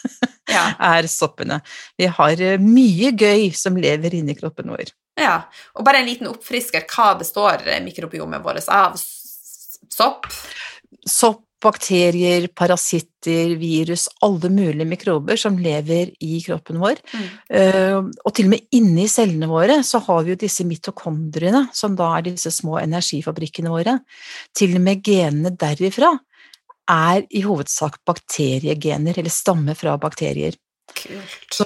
[0.50, 0.66] Ja.
[0.78, 1.60] er soppene.
[1.98, 4.92] Vi har eh, mye gøy som lever inni kroppen vår.
[5.20, 5.38] ja.
[5.74, 6.84] Og bare en liten oppfrisker.
[6.90, 8.98] Hva består mikrobiomet vårt av?
[9.94, 10.26] Sopp?
[11.06, 17.00] Sopp, bakterier, parasitter, virus, alle mulige mikrober som lever i kroppen vår.
[17.14, 17.30] Mm.
[17.58, 21.96] Eh, og til og med inni cellene våre så har vi jo disse mitokondriene, som
[21.98, 23.98] da er disse små energifabrikkene våre.
[24.56, 26.12] Til og med genene derifra
[26.90, 30.56] er i hovedsak bakteriegener, eller stammer fra bakterier.
[30.94, 31.48] Kult.
[31.52, 31.64] Så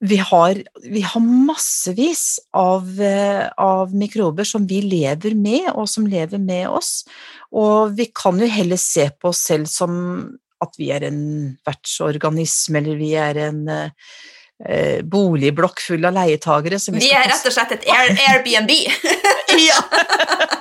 [0.00, 6.06] vi har, vi har massevis av, eh, av mikrober som vi lever med, og som
[6.06, 7.04] lever med oss.
[7.52, 9.96] Og vi kan jo heller se på oss selv som
[10.60, 16.80] at vi er en vertsorganisme, eller vi er en eh, boligblokk full av leietagere.
[16.96, 18.76] Vi er rett og slett et Air Airbnb.
[19.56, 19.78] Ja.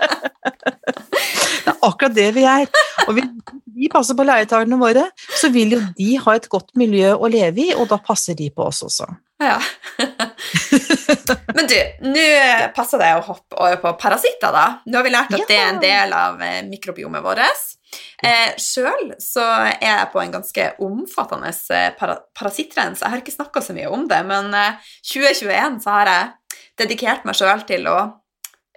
[1.86, 2.66] Akkurat det vi er.
[3.06, 3.30] Og hvis
[3.76, 7.68] vi passer på leietakerne våre, så vil jo de ha et godt miljø å leve
[7.68, 9.08] i, og da passer de på oss også.
[9.44, 9.58] Ja.
[11.56, 11.76] Men du,
[12.08, 12.28] nå
[12.76, 14.66] passer det å hoppe over på parasitter, da.
[14.88, 15.48] Nå har vi lært at ja.
[15.50, 17.44] det er en del av eh, mikrobiomet vårt.
[18.24, 23.04] Eh, Sjøl så er jeg på en ganske omfattende eh, para parasittrens.
[23.04, 27.28] Jeg har ikke snakka så mye om det, men eh, 2021 så har jeg dedikert
[27.28, 27.98] meg sjøl til å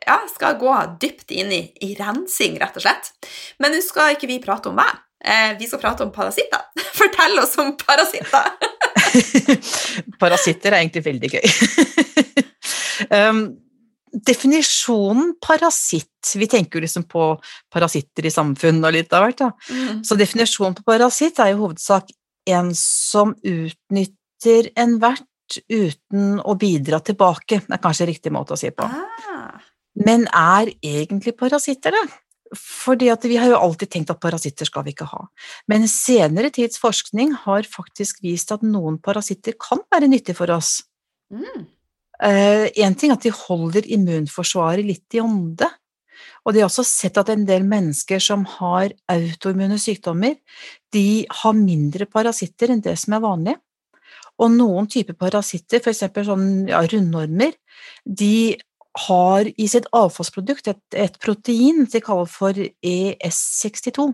[0.06, 3.12] ja, skal gå dypt inn i, i, rensing, rett og slett.
[3.62, 4.90] Men nå skal ikke vi prate om meg.
[5.24, 6.68] Eh, vi skal prate om parasitter.
[6.98, 8.52] Fortell oss om parasitter!
[10.22, 11.46] parasitter er egentlig veldig gøy.
[13.18, 13.42] um,
[14.08, 17.30] definisjonen parasitt Vi tenker jo liksom på
[17.72, 19.42] parasitter i samfunnet og litt av hvert.
[19.42, 19.50] Da.
[19.72, 20.04] Mm.
[20.06, 22.12] Så definisjonen på parasitt er i hovedsak
[22.48, 25.20] en som utnytter enhver
[25.72, 27.62] uten å bidra tilbake.
[27.64, 28.84] Det er kanskje riktig måte å si på.
[28.84, 29.67] Ah.
[29.98, 32.06] Men er egentlig parasitter det?
[32.56, 35.26] Fordi vi har jo alltid tenkt at parasitter skal vi ikke ha.
[35.68, 40.78] Men senere tids forskning har faktisk vist at noen parasitter kan være nyttige for oss.
[41.28, 41.66] Mm.
[42.18, 45.68] Én uh, ting er at de holder immunforsvaret litt i ånde,
[46.42, 50.38] og de har også sett at en del mennesker som har autoimmune sykdommer,
[50.94, 53.54] de har mindre parasitter enn det som er vanlig.
[54.38, 56.06] Og noen typer parasitter, f.eks.
[56.26, 57.54] sånn ja, rundormer,
[58.02, 58.56] de
[59.06, 64.08] har i sitt avfallsprodukt et, et protein de kaller for ES62.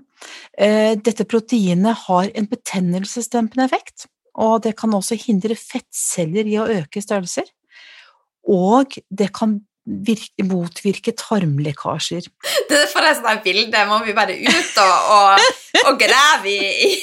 [0.58, 6.70] Eh, dette proteinet har en betennelsesdempende effekt, og det kan også hindre fettceller i å
[6.80, 7.48] øke størrelser
[8.50, 12.28] og det kan virke, motvirke tarmlekkasjer.
[12.68, 15.50] Det er forresten et bilde, må vi bare ut og, og,
[15.90, 16.94] og grave i,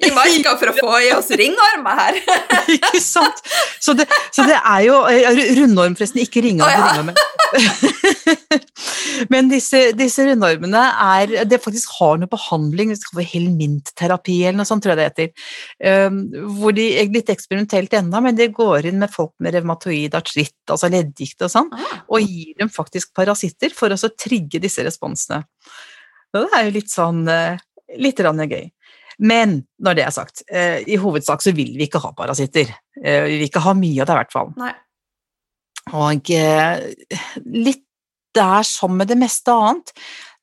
[0.00, 2.14] i marka for å få i oss ringormer her.
[2.76, 3.38] ikke sant?
[3.82, 4.94] Så det, så det, er jo
[5.60, 6.70] Rundorm, forresten, ikke ringorm.
[6.70, 6.74] Oh,
[7.06, 7.12] ja.
[9.32, 14.92] Men disse, disse, rundormene er Det faktisk har noe behandling, helmintterapi eller noe sånt, tror
[14.94, 15.28] jeg det heter.
[16.10, 16.16] Um,
[16.58, 20.58] hvor de er litt eksperimentelt ennå, men de går inn med folk med revmatoid artritt,
[20.72, 21.80] altså leddgikt og sånn, ah.
[22.10, 25.38] og gir dem faktisk parasitter for å trigge disse responsene.
[26.32, 27.62] Så det er jo litt sånn eh,
[28.02, 28.66] litt gøy.
[29.18, 32.74] Men når det er sagt, eh, i hovedsak så vil vi ikke ha parasitter.
[33.00, 34.52] Eh, vi vil ikke ha mye av det, i hvert fall.
[34.60, 34.72] Nei.
[35.96, 36.82] Og eh,
[37.46, 37.84] litt
[38.36, 39.92] der som med det meste annet.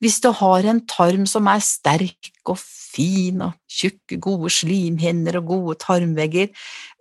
[0.02, 5.52] Hvis du har en tarm som er sterk og fin og tjukke, gode slimhinner og
[5.52, 6.50] gode tarmvegger,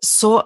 [0.04, 0.36] så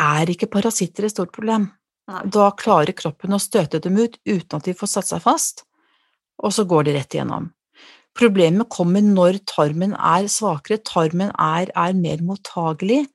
[0.00, 1.70] er ikke parasitter et stort problem.
[2.10, 2.24] Nei.
[2.32, 5.64] Da klarer kroppen å støte dem ut uten at de får satt seg fast,
[6.40, 7.50] og så går de rett igjennom.
[8.20, 13.06] Problemet kommer når tarmen er svakere, tarmen er, er mer mottagelig,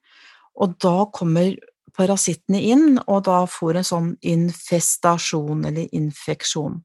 [0.58, 1.54] og da kommer
[1.96, 6.80] parasittene inn, og da får en sånn infestasjon eller infeksjon.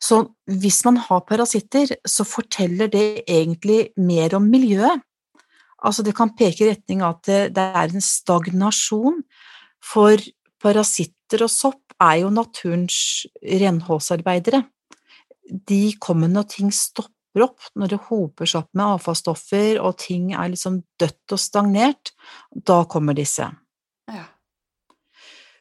[0.00, 0.22] Så
[0.62, 5.02] hvis man har parasitter, så forteller det egentlig mer om miljøet.
[5.82, 9.22] Altså det kan peke i retning av at det er en stagnasjon,
[9.80, 10.22] for
[10.60, 14.62] parasitter og sopp er jo naturens renholdsarbeidere.
[15.50, 20.32] De kommer når ting stopper opp, når det hoper seg opp med avfallsstoffer og ting
[20.34, 22.12] er liksom dødt og stagnert,
[22.50, 23.46] da kommer disse.
[24.10, 24.26] Ja.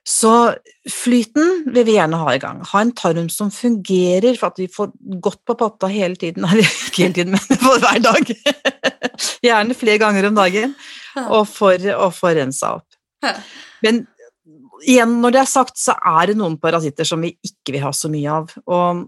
[0.10, 0.34] Så
[0.90, 2.64] flyten vil vi gjerne ha i gang.
[2.72, 4.90] Ha en tarm som fungerer for at vi får
[5.22, 8.34] godt på patta hele tiden, nei, ikke hele tiden, men for hver dag.
[9.46, 10.74] Gjerne flere ganger om dagen,
[11.28, 12.88] og får, å få rensa opp.
[13.86, 14.08] Men
[14.88, 17.94] igjen, når det er sagt, så er det noen parasitter som vi ikke vil ha
[17.96, 18.54] så mye av.
[18.72, 19.06] Og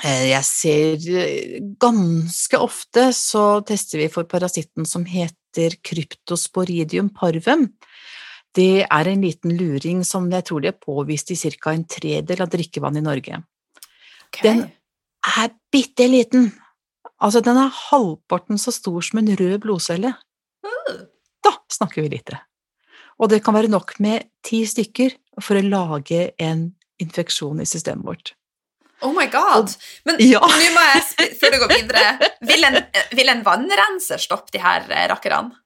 [0.00, 7.68] jeg ser eh, ganske ofte så tester vi for parasitten som heter kryptosporidium parvum.
[8.56, 11.72] Det er en liten luring som jeg tror de er påvist i ca.
[11.72, 13.42] en tredel av drikkevannet i Norge.
[14.32, 14.42] Okay.
[14.42, 14.64] Den
[15.36, 16.50] er bitte liten.
[17.20, 20.14] Altså, den er halvparten så stor som en rød blodcelle.
[21.42, 22.40] Da snakker vi lite.
[23.20, 28.08] Og det kan være nok med ti stykker for å lage en infeksjon i systemet
[28.08, 28.32] vårt.
[29.02, 29.72] Oh my god!
[30.08, 30.40] Men ja.
[30.42, 32.78] nå må jeg, før du går videre, vil en,
[33.16, 35.58] vil en vannrenser stoppe de her eh, rakkerne?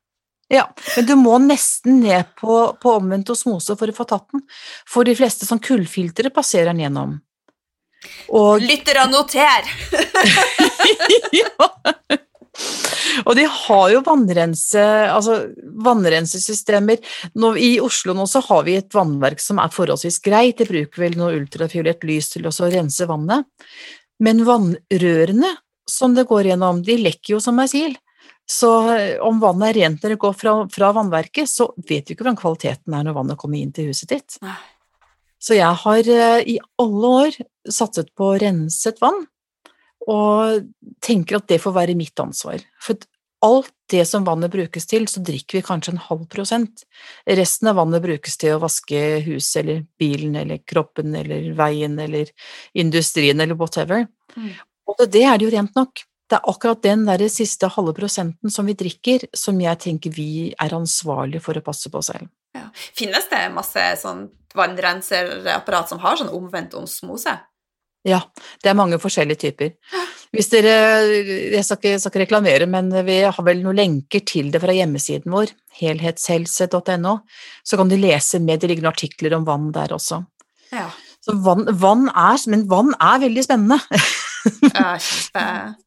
[0.53, 4.45] Ja, men du må nesten ned på, på omvendt osmose for å få tatt den.
[4.87, 7.17] For de fleste sånn kullfiltre passerer den gjennom.
[8.31, 8.63] Og...
[8.63, 9.67] Lyttere, noter!
[11.41, 11.73] ja.
[13.25, 15.39] Og de har jo vannrense, altså
[15.87, 17.01] vannrensesystemer.
[17.39, 21.07] Nå, I Oslo nå så har vi et vannverk som er forholdsvis greit, det bruker
[21.07, 23.47] vel noe ultrafiolett lys til å rense vannet.
[24.23, 25.55] Men vannrørene
[25.91, 27.97] som det går gjennom, de lekker jo som ei sil.
[28.47, 32.15] Så eh, om vannet er rent når det går fra, fra, vannverket, så vet du
[32.15, 34.39] ikke hvordan kvaliteten er når vannet kommer inn til huset ditt.
[35.43, 39.25] Så jeg har eh, i alle år satset på renset vann,
[40.07, 40.67] og
[41.03, 42.63] tenker at det får være mitt ansvar.
[42.83, 42.99] For
[43.47, 46.85] alt det som vannet brukes til, så drikker vi kanskje en halv prosent.
[47.29, 52.33] Resten av vannet brukes til å vaske huset eller bilen eller kroppen eller veien eller
[52.75, 54.07] industrien eller whatever.
[54.35, 54.53] Mm.
[54.91, 56.07] Og det er det jo rent nok.
[56.27, 60.31] Det er akkurat den der siste halve prosenten som vi drikker, som jeg tenker vi
[60.51, 62.27] er ansvarlige for å passe på selv.
[62.57, 62.67] Ja.
[62.75, 64.27] Finnes det masse sånn
[64.57, 67.37] vannrenserapparat som har sånn omvendt osmose?
[68.07, 68.21] Ja,
[68.63, 69.73] det er mange forskjellige typer.
[70.35, 70.75] Hvis dere,
[71.57, 74.75] Jeg skal ikke, skal ikke, reklamere, men vi har vel noen lenker til det fra
[74.77, 75.51] hjemmesiden vår,
[75.81, 77.17] helhetshelse.no,
[77.67, 80.23] så kan du lese med, det ligger noen artikler om vann der også.
[80.75, 80.87] Ja.
[81.25, 83.81] Så vann, vann, er, men vann er veldig spennende.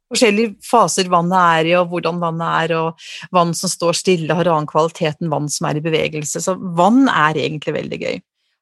[0.09, 4.49] Forskjellige faser vannet er i, og hvordan vannet er, og vann som står stille har
[4.49, 6.41] annen kvalitet enn vann som er i bevegelse.
[6.43, 8.19] Så vann er egentlig veldig gøy.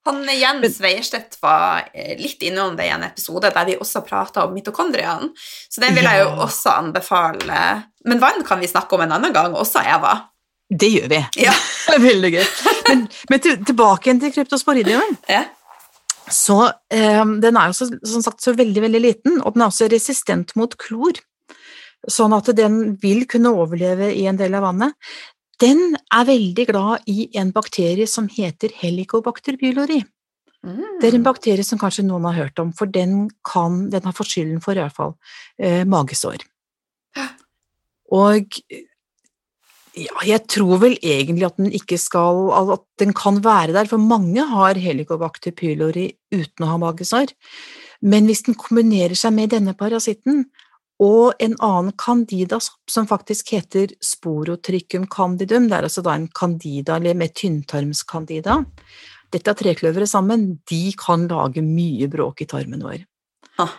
[0.08, 4.46] Han Jens Weierstedt var eh, litt innom det i en episode der vi også prata
[4.48, 5.34] om mitokondriene,
[5.70, 7.60] så den vil jeg jo også anbefale.
[8.08, 10.16] Men vann kan vi snakke om en annen gang, også Eva.
[10.68, 11.22] Det gjør vi.
[11.44, 11.54] Ja.
[11.88, 12.48] det er veldig gøy.
[12.88, 15.20] Men, men tilbake igjen til kryptosporidiumen.
[15.32, 15.46] Ja.
[16.32, 19.72] Så um, den er jo så, som sagt så veldig, veldig liten, og den er
[19.72, 21.20] også resistent mot klor.
[22.08, 24.96] Sånn at den vil kunne overleve i en del av vannet
[25.62, 30.02] den er veldig glad i en bakterie som heter helicobacter pylori.
[30.66, 31.00] Mm.
[31.02, 34.16] Det er en bakterie som kanskje noen har hørt om, for den, kan, den har
[34.18, 35.16] fått skylden for i hvert fall
[35.62, 36.46] eh, magesår.
[38.18, 38.60] Og
[39.98, 43.98] ja, jeg tror vel egentlig at den ikke skal At den kan være der, for
[43.98, 47.34] mange har helicobacter pylori uten å ha magesår.
[48.06, 50.46] Men hvis den kombinerer seg med denne parasitten,
[51.04, 55.68] og en annen candidasopp som faktisk heter sporotrichum candidum.
[55.70, 58.64] Det er altså da en candida med tynntarmscandida.
[59.34, 60.56] Dette er trekløvere sammen.
[60.70, 63.04] De kan lage mye bråk i tarmen vår.
[63.62, 63.76] Ah.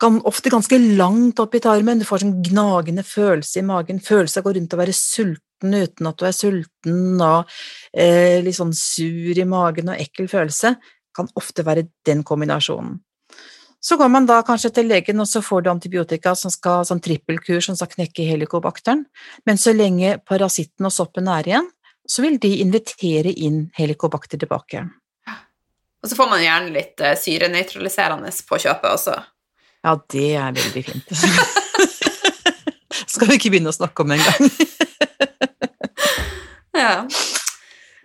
[0.00, 2.00] Ofte ganske langt opp i tarmen.
[2.00, 4.00] Du får sånn gnagende følelse i magen.
[4.02, 7.50] Følelse av å gå rundt og være sulten uten at du er sulten, og
[7.92, 10.72] eh, litt sånn sur i magen og ekkel følelse.
[11.14, 12.96] Kan ofte være den kombinasjonen.
[13.80, 17.00] Så går man da kanskje til legen, og så får du antibiotika som skal, sånn
[17.00, 19.06] trippelkur som skal knekke helikobakteren,
[19.48, 21.68] men så lenge parasitten og soppen er igjen,
[22.04, 24.84] så vil de invitere inn helikobakter tilbake.
[26.00, 29.16] Og så får man gjerne litt uh, syrenøytraliserende på kjøpet også.
[29.84, 31.12] Ja, det er veldig fint.
[33.12, 34.50] skal vi ikke begynne å snakke om engang.
[36.82, 36.94] ja.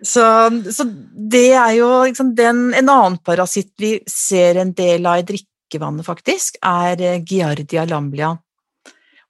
[0.04, 0.24] Så,
[0.72, 0.86] så,
[1.36, 5.55] det er jo liksom den, en annen parasitt vi ser en del av i drikke
[5.66, 8.36] drikkevannet, faktisk, er eh, Giardia lamblia.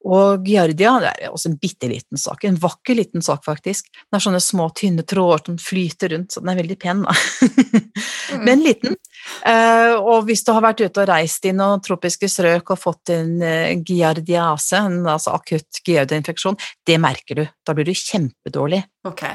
[0.07, 3.89] Og Giardia det er også en bitte liten sak, en vakker liten sak, faktisk.
[3.91, 7.15] Den har sånne små, tynne tråder som flyter rundt, så den er veldig pen, da.
[8.37, 8.45] mm.
[8.45, 8.95] Men liten.
[9.43, 13.11] Uh, og hvis du har vært ute og reist i noen tropiske strøk og fått
[13.17, 17.45] en uh, giardiase, en altså akutt geodeinfeksjon, det merker du.
[17.67, 18.85] Da blir du kjempedårlig.
[19.11, 19.35] Okay.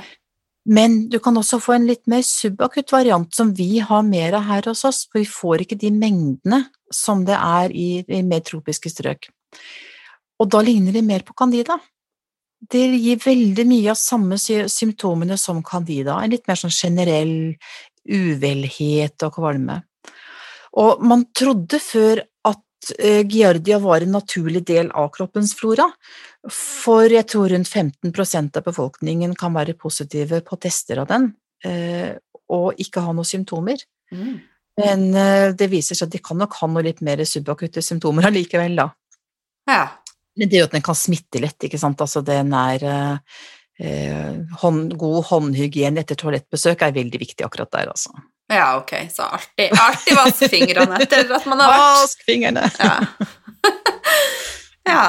[0.70, 4.46] Men du kan også få en litt mer subakutt variant som vi har mer av
[4.46, 8.44] her hos oss, for vi får ikke de mengdene som det er i, i mer
[8.46, 9.32] tropiske strøk.
[10.42, 11.80] Og da ligner det mer på candida.
[12.62, 17.56] Det gir veldig mye av samme symptomene som candida, en litt mer sånn generell
[18.06, 19.82] uvelhet og kvalme.
[20.82, 22.22] Og man trodde før
[22.82, 25.88] at eh, giardia var en naturlig del av kroppens flora,
[26.50, 31.32] for jeg tror rundt 15% av befolkningen kan være positive på tester av den,
[31.66, 32.18] eh,
[32.50, 33.78] og ikke ha noen symptomer.
[34.12, 34.40] Mm.
[34.82, 38.30] Men eh, det viser seg at de kan nok ha noe litt mer subakutte symptomer
[38.32, 38.90] allikevel, da.
[39.70, 39.84] Ja.
[40.38, 42.02] Men det er jo at den kan smitte lett, ikke sant.
[42.02, 48.16] Altså den er eh, hånd, God håndhygiene etter toalettbesøk er veldig viktig akkurat der, altså.
[48.52, 52.66] Ja, ok, så alltid, alltid vask fingrene etter at man har vært Vask fingrene!
[52.82, 52.98] Ja.
[54.92, 55.04] ja.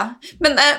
[0.44, 0.76] Men eh,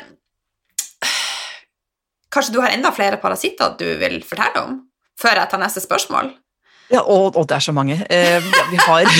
[2.33, 4.79] Kanskje du har enda flere parasitter du vil fortelle om,
[5.19, 6.31] før jeg tar neste spørsmål?
[6.93, 7.99] Ja, og, og det er så mange.
[8.09, 8.39] Eh,
[8.71, 9.05] vi har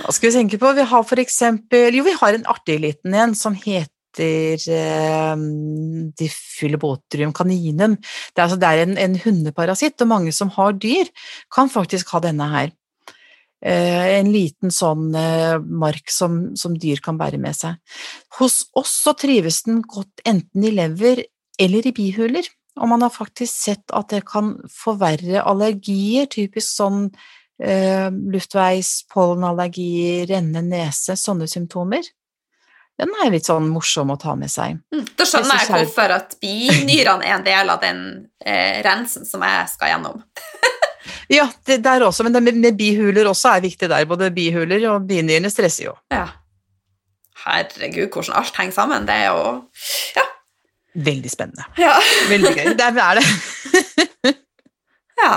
[0.00, 0.70] Hva skal vi tenke på?
[0.76, 5.36] Vi har for eksempel Jo, vi har en artig liten en som heter eh,
[6.18, 7.94] Diffylobotrium caninum.
[8.00, 11.10] Det er, altså, det er en, en hundeparasitt, og mange som har dyr,
[11.52, 12.74] kan faktisk ha denne her.
[13.60, 17.76] Eh, en liten sånn eh, mark som, som, dyr kan bære med seg.
[18.38, 21.26] Hos oss så trives den godt enten i lever
[21.60, 22.46] eller i bihuler,
[22.80, 27.02] og man har faktisk sett at det kan forverre allergier, typisk sånn
[27.60, 32.08] eh, luftveis, pollenallergi, renne nese, sånne symptomer.
[33.00, 34.76] Den er litt sånn morsom å ta med seg.
[34.92, 38.02] Mm, da skjønner jeg, jeg hvorfor at binyrene er en del av den
[38.44, 40.20] eh, rensen som jeg skal gjennom.
[41.32, 44.04] Ja, det der også, men det med, med, bihuler også er viktig der.
[44.08, 45.94] Både bihuler og binyrene stresser jo.
[46.12, 46.26] Ja.
[47.44, 49.08] Herregud, hvordan alt henger sammen.
[49.08, 49.46] Det er jo
[50.18, 50.26] Ja.
[50.92, 51.64] Veldig spennende.
[51.78, 51.94] ja.
[52.32, 52.72] Veldig gøy.
[52.78, 53.26] Der er det.
[55.22, 55.32] ja.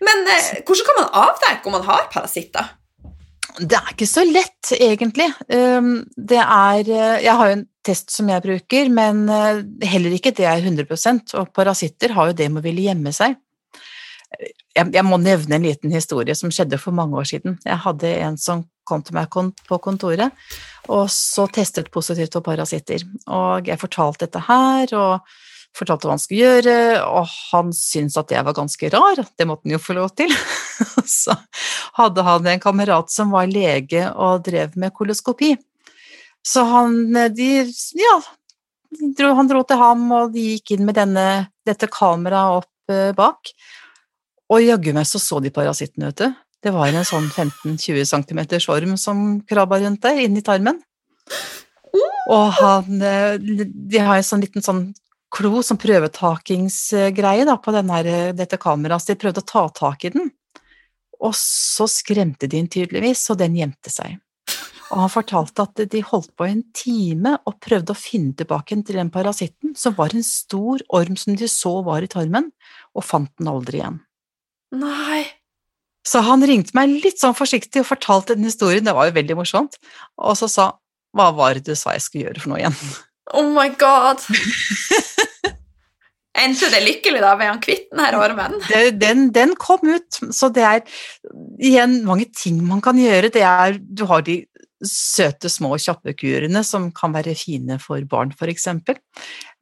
[0.00, 2.72] Men eh, hvordan kan man avdekke om man har parasitter?
[3.60, 5.28] Det er ikke så lett, egentlig.
[5.52, 10.16] Um, Det er eh, Jeg har jo en test som jeg bruker, men eh, heller
[10.16, 13.36] ikke det er 100% og parasitter har jo det med å ville gjemme seg.
[14.76, 17.58] Jeg, må nevne en liten historie som skjedde for mange år siden.
[17.66, 20.30] Jeg hadde en som kom til meg på kontoret,
[20.88, 23.02] og så testet positivt for parasitter.
[23.26, 25.26] Og jeg fortalte dette her, og
[25.76, 29.68] fortalte hva han skulle gjøre, og han syntes at jeg var ganske rar, det måtte
[29.68, 30.32] han jo få lov til.
[31.20, 31.36] så
[31.98, 35.54] hadde han en kamerat som var lege og drev med koloskopi.
[36.46, 36.96] Så han,
[37.36, 37.50] de,
[38.00, 38.16] ja,
[39.18, 41.26] dro, han dro til ham, og de gikk inn med denne,
[41.68, 43.52] dette kameraet opp eh, bak.
[44.50, 46.38] Og jaggu meg så så de parasitten, vet du.
[46.60, 48.40] Det var en sånn 15-20 cm
[48.72, 50.80] orm som krabba rundt der, inni tarmen.
[52.30, 54.82] Og han, eh, de har en sånn liten sånn
[55.40, 58.00] klo, som prøvetakingsgreie da, på denne,
[58.36, 60.28] dette kameraet, så de prøvde å ta tak i den.
[61.20, 64.18] Og så skremte de den tydeligvis, og den gjemte seg.
[64.90, 68.98] Og han fortalte at de holdt på en time og prøvde å finne tilbake til
[68.98, 72.50] den parasitten, som var en stor orm som de så var i tarmen,
[72.96, 74.00] og fant den aldri igjen.
[74.80, 75.22] Nei.
[76.06, 79.38] Så han ringte meg litt sånn forsiktig og fortalte den historien, det var jo veldig
[79.38, 79.78] morsomt,
[80.18, 80.72] og så sa
[81.14, 82.82] hva var det du sa jeg skulle gjøre for noe igjen?
[83.34, 84.22] Oh my god.
[86.38, 87.32] Endte det lykkelig, da?
[87.38, 88.54] Ble han kvitt den her ormen?
[89.00, 91.00] Den, den kom ut, så det er
[91.58, 93.32] igjen mange ting man kan gjøre.
[93.34, 94.44] Det er, du har de
[94.86, 98.96] søte, små kjappekurene som kan være fine for barn, eksempel.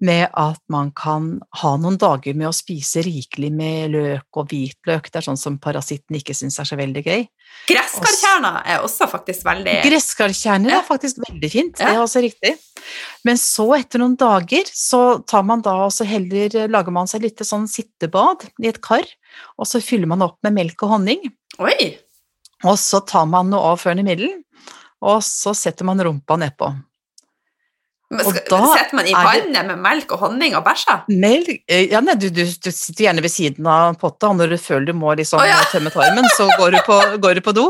[0.00, 5.10] Med at man kan ha noen dager med å spise rikelig med løk og hvitløk.
[5.10, 7.26] Det er sånn som parasitten ikke syns er så veldig gøy.
[7.68, 10.78] Gresskarkjerner er også faktisk veldig Gresskarkjerner Ja.
[10.80, 12.54] er faktisk veldig fint, det er også riktig.
[13.24, 17.22] Men så, etter noen dager, så tar man da og så heller lager man seg
[17.22, 19.04] litt sånn sittebad i et kar,
[19.58, 21.24] og så fyller man opp med melk og honning,
[21.58, 21.96] Oi!
[22.64, 24.42] og så tar man noe avførende middel,
[25.04, 26.70] og så setter man rumpa nedpå.
[28.08, 31.02] Setter man i vannet med melk og honning og bæsja?
[31.12, 34.58] Eh, Ja, nei, du, du, du sitter gjerne ved siden av potta, og når du
[34.62, 35.58] føler du må liksom oh, ja.
[35.72, 37.66] tømme tarmen, så går du, på, går du på do.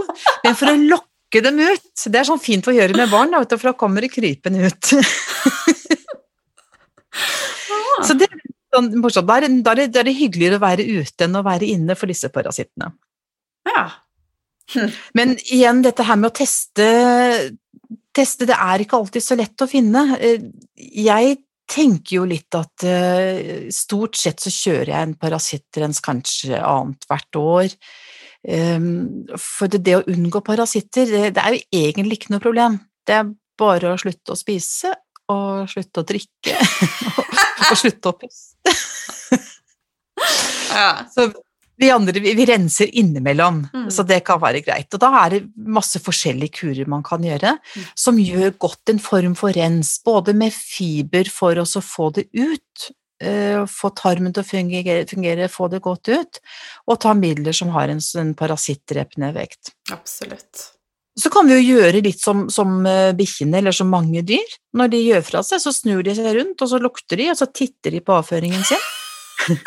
[0.47, 3.43] Men for å lokke dem ut Det er sånn fint å gjøre med barn, da,
[3.51, 4.93] for da kommer de krypende ut.
[7.99, 8.05] Ah.
[8.07, 8.29] Så det
[8.75, 9.29] sånn morsomt.
[9.29, 12.93] Da er det hyggeligere å være ute enn å være inne for disse parasittene.
[13.69, 13.89] Ja.
[15.19, 16.87] Men igjen, dette her med å teste,
[18.17, 20.05] teste Det er ikke alltid så lett å finne.
[20.21, 21.39] Eh, Jeg
[21.69, 27.75] tenker jo litt at eh, stort sett så kjører jeg en parasittrens kanskje annethvert år.
[28.49, 32.79] Um, For det, å unngå parasitter, det, det er jo egentlig ikke noe problem.
[33.05, 34.95] Det er bare å slutte å spise
[35.29, 36.55] og slutte å drikke
[37.69, 38.77] og slutte å puste.
[40.73, 40.89] ja.
[41.15, 41.29] Så
[41.79, 43.89] vi andre vi, vi renser innimellom, Mm.
[43.91, 44.93] så det kan være greit.
[44.95, 47.85] Og da er det masse forskjellige kurer man kan gjøre, Mm.
[47.95, 52.91] som gjør godt en form for rens, både med fiber for å få det ut,
[53.21, 56.41] eh, få tarmen til å fungere, fungere, få det godt ut,
[56.89, 59.73] og ta midler som har en, en parasittdrepende effekt.
[59.91, 60.73] Absolutt.
[61.19, 64.47] Så kan vi jo gjøre litt som, som eh, bikkjene, eller som mange dyr.
[64.75, 67.37] Når de gjør fra seg, så snur de seg rundt, og så lukter de, og
[67.41, 68.79] så titter de på avføringen sin.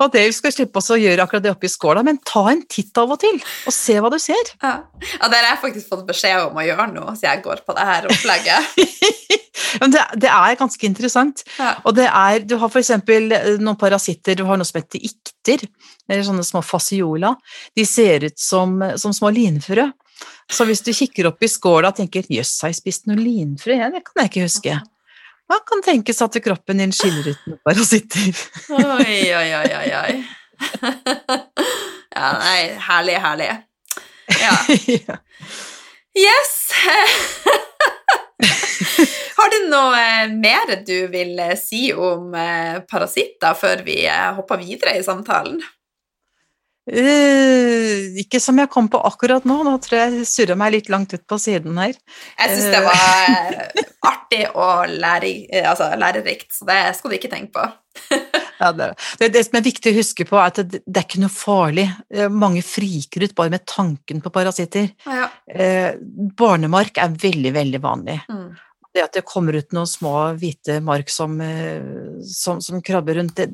[0.00, 2.62] og det vi skal slippe oss å gjøre akkurat det oppi skåla, men ta en
[2.70, 4.52] titt av og til, og se hva du ser.
[4.62, 4.76] Ja.
[5.14, 7.76] ja, det har jeg faktisk fått beskjed om å gjøre noe, så jeg går på
[7.76, 9.40] det her opplegget.
[9.80, 11.42] Men det, det er ganske interessant.
[11.58, 11.74] Ja.
[11.86, 15.66] Og det er, du har eksempel eh, noen parasitter, du har noe som heter ikter,
[16.08, 17.34] eller sånne små fasiola.
[17.76, 19.88] De ser ut som, som små linfrø.
[20.52, 23.74] Så hvis du kikker opp i skåla og tenker 'jøss, har jeg spist noe linfrø?'
[23.74, 24.76] igjen, det kan jeg ikke huske.
[25.48, 28.32] Da kan tenkes at kroppen din skiller ut noen parasitter.
[28.72, 30.14] Oi, oi, oi, oi, oi.
[32.14, 33.52] Ja, nei, herlig, herlig.
[34.40, 35.18] Ja.
[36.16, 36.52] Yes!
[39.36, 44.62] Har du noe eh, mer du vil eh, si om eh, parasitter før vi hopper
[44.62, 45.58] videre i samtalen?
[46.84, 50.90] Eh, ikke som jeg kom på akkurat nå, nå tror jeg jeg surra meg litt
[50.92, 51.94] langt ut på siden her.
[52.36, 52.98] Jeg syns det var
[53.32, 57.70] eh, artig og lære, eh, altså, lærerikt, så det skal du ikke tenke på.
[58.54, 61.04] Ja, det, det, det som er viktig å huske på, er at det, det er
[61.04, 61.88] ikke noe farlig.
[62.30, 64.86] Mange friker ut bare med tanken på parasitter.
[65.10, 65.26] Ah, ja.
[65.50, 68.14] Uh, barnemark er veldig, veldig vanlig.
[68.30, 68.54] Mm.
[68.94, 71.34] Det at det kommer ut noen små hvite mark som,
[72.30, 73.50] som, som krabber rundt, det,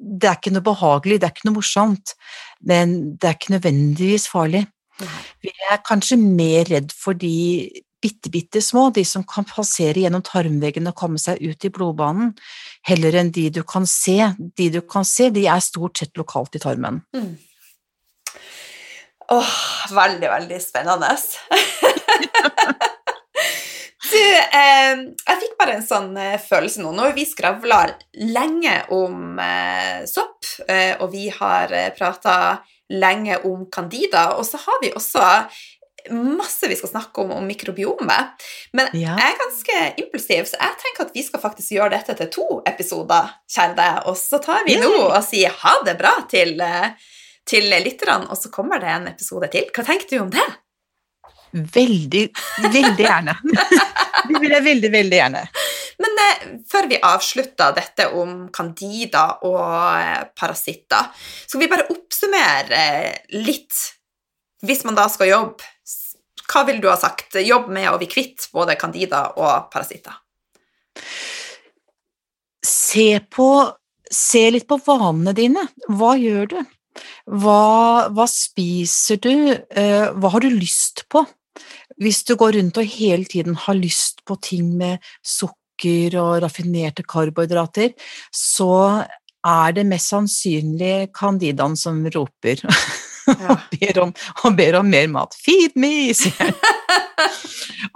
[0.00, 2.14] det er ikke noe behagelig, det er ikke noe morsomt,
[2.66, 4.66] men det er ikke nødvendigvis farlig.
[5.42, 7.34] Vi er kanskje mer redd for de
[8.04, 12.34] bitte, bitte små, de som kan passere gjennom tarmveggen og komme seg ut i blodbanen,
[12.86, 14.18] heller enn de du kan se.
[14.58, 17.00] De du kan se, de er stort sett lokalt i tarmen.
[17.16, 17.34] Mm.
[19.34, 19.54] Åh,
[19.96, 21.16] veldig, veldig spennende.
[24.14, 24.22] du,
[24.58, 26.92] eh, jeg fikk bare en sånn eh, følelse nå.
[26.94, 27.82] Nå har vi skravla
[28.30, 32.36] lenge om eh, sopp, eh, og vi har eh, prata
[32.94, 35.24] lenge om candida, og så har vi også
[36.12, 38.42] masse vi skal snakke om om mikrobiomet.
[38.76, 39.14] Men Ja.
[39.16, 42.44] jeg er ganske impulsiv, så jeg tenker at vi skal faktisk gjøre dette til to
[42.68, 44.02] episoder, kjære deg.
[44.10, 46.90] Og så tar vi nå og sier ha det bra til, eh,
[47.48, 49.70] til lytterne, og så kommer det en episode til.
[49.72, 50.44] Hva tenker du om det?
[51.54, 52.24] Veldig,
[52.68, 53.38] veldig gjerne.
[54.30, 55.42] Det vil jeg veldig, veldig gjerne.
[56.04, 59.60] Men eh, før vi avslutter dette om candida og
[60.00, 61.10] eh, parasitter,
[61.44, 63.84] skal vi bare oppsummere eh, litt,
[64.64, 65.70] hvis man da skal jobbe,
[66.44, 67.38] hva vil du ha sagt?
[67.40, 70.18] Jobb med å bli kvitt både candida og parasitter.
[72.64, 73.48] Se på
[74.14, 75.62] Se litt på vanene dine.
[75.88, 76.58] Hva gjør du?
[77.40, 79.32] Hva, hva spiser du?
[79.50, 81.24] Eh, Hva har du lyst på?
[82.00, 87.04] Hvis du går rundt og hele tiden har lyst på ting med sukker og raffinerte
[87.06, 87.94] karbohydrater,
[88.34, 89.04] så
[89.44, 92.64] er det mest sannsynlig candidaen som roper
[93.24, 93.54] Ja.
[93.54, 94.10] og, ber om,
[94.44, 95.32] og ber om mer mat.
[95.40, 96.50] Feed me, sier han.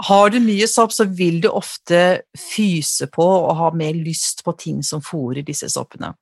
[0.08, 4.54] Har du mye sopp, så vil du ofte fyse på og ha mer lyst på
[4.56, 6.14] ting som fôrer disse soppene.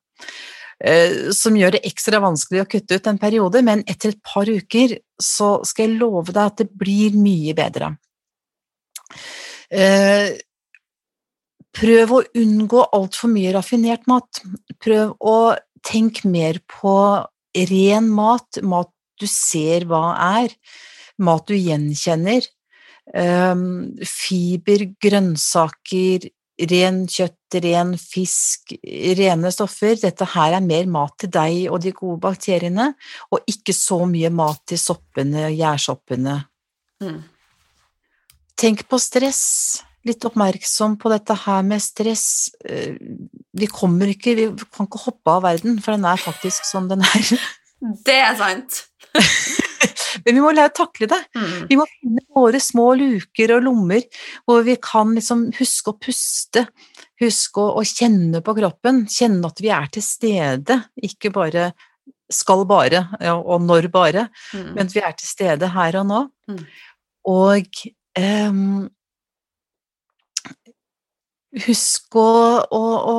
[0.85, 4.49] Eh, Som gjør det ekstra vanskelig å kutte ut en periode, men etter et par
[4.49, 7.95] uker så skal jeg love deg at det blir mye bedre.
[9.71, 10.37] Eh,
[11.77, 14.41] Prøv å unngå altfor mye raffinert mat.
[14.81, 16.97] Prøv å tenke mer på
[17.69, 18.89] ren mat, mat
[19.21, 20.55] du ser hva er,
[21.21, 22.49] mat du gjenkjenner.
[23.13, 26.27] Um, fiber, grønnsaker,
[26.59, 28.75] ren kjøtt, ren fisk,
[29.19, 29.97] rene stoffer.
[30.01, 32.93] Dette her er mer mat til deg og de gode bakteriene,
[33.31, 36.39] og ikke så mye mat til soppene, gjærsoppene.
[37.05, 37.21] Mm.
[38.57, 39.45] Tenk på stress.
[40.07, 42.49] Litt oppmerksom på dette her med stress.
[42.65, 42.95] Eh,
[43.57, 47.01] Vi kommer ikke, vi kan ikke hoppe av verden, for den er faktisk som den
[47.01, 47.39] er.
[48.07, 48.85] Det er sant.
[50.27, 51.19] Men vi må lære å takle det.
[51.39, 51.67] Mm.
[51.71, 54.03] Vi må finne våre små luker og lommer
[54.45, 56.67] hvor vi kan liksom huske å puste,
[57.23, 61.71] huske å, å kjenne på kroppen, kjenne at vi er til stede, ikke bare
[62.33, 64.75] skal bare, ja, og når bare, Mm.
[64.75, 66.21] men at vi er til stede her og nå.
[66.51, 66.65] Mm.
[67.31, 67.79] Og
[68.19, 68.89] um,
[71.67, 72.27] husk å,
[72.67, 73.17] å, å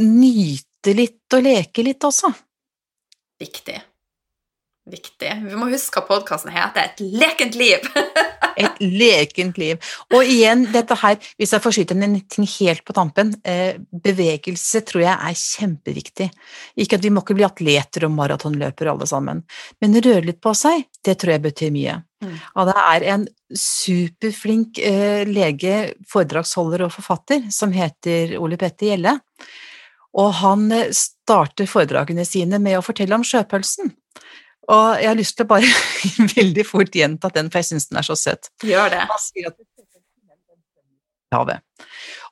[0.00, 2.30] nyte litt og leke litt også.
[3.40, 3.80] Viktig.
[4.84, 5.30] Viktig.
[5.46, 6.90] Vi må huske hva podkasten heter.
[6.90, 7.86] Et lekent liv!
[8.60, 9.78] Et lekent liv.
[10.12, 14.84] Og igjen, dette her, hvis jeg får skyte en ting helt på tampen, eh, bevegelse
[14.86, 16.28] tror jeg er kjempeviktig.
[16.84, 19.42] Ikke at vi må ikke bli atleter og maratonløpere alle sammen,
[19.82, 21.96] men røre litt på seg, det tror jeg betyr mye.
[22.22, 22.36] Mm.
[22.54, 23.26] Og det er en
[23.64, 29.16] superflink eh, lege, foredragsholder og forfatter som heter Ole Petter Gjelle,
[30.14, 33.96] og han eh, starter foredragene sine med å fortelle om sjøpølsen.
[34.64, 35.68] Og jeg har lyst til å bare
[36.38, 38.50] veldig fort gjenta den, for jeg syns den er så søt.
[38.64, 39.04] Gjør det.
[41.34, 41.64] Havet.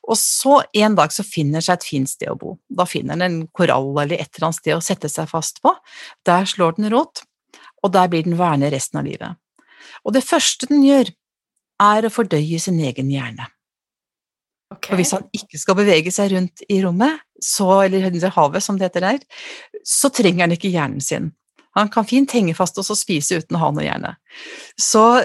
[0.03, 2.57] Og så en dag så finner seg et fint sted å bo.
[2.67, 5.71] Da finner den en korall eller et eller annet sted å sette seg fast på.
[6.27, 7.23] Der slår den rot,
[7.83, 9.39] og der blir den værende resten av livet.
[10.03, 11.11] Og det første den gjør,
[11.83, 13.47] er å fordøye sin egen hjerne.
[14.73, 14.93] Okay.
[14.93, 18.89] Og hvis han ikke skal bevege seg rundt i rommet, så, eller havet som det
[18.89, 19.23] heter der,
[19.85, 21.31] så trenger han ikke hjernen sin.
[21.77, 24.15] Han kan fint henge fast og så spise uten å ha noe hjerne.
[24.79, 25.23] Så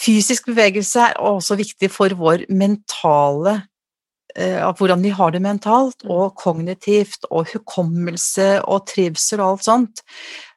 [0.00, 3.60] fysisk bevegelse er også viktig for vår mentale
[4.36, 10.04] eh, hvordan vi har det mentalt, og kognitivt, og hukommelse og trivsel og alt sånt.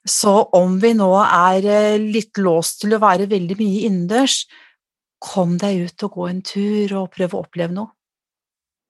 [0.06, 4.44] Så om vi nå er eh, litt låst til å være veldig mye innendørs,
[5.24, 7.94] kom deg ut og gå en tur og prøv å oppleve noe.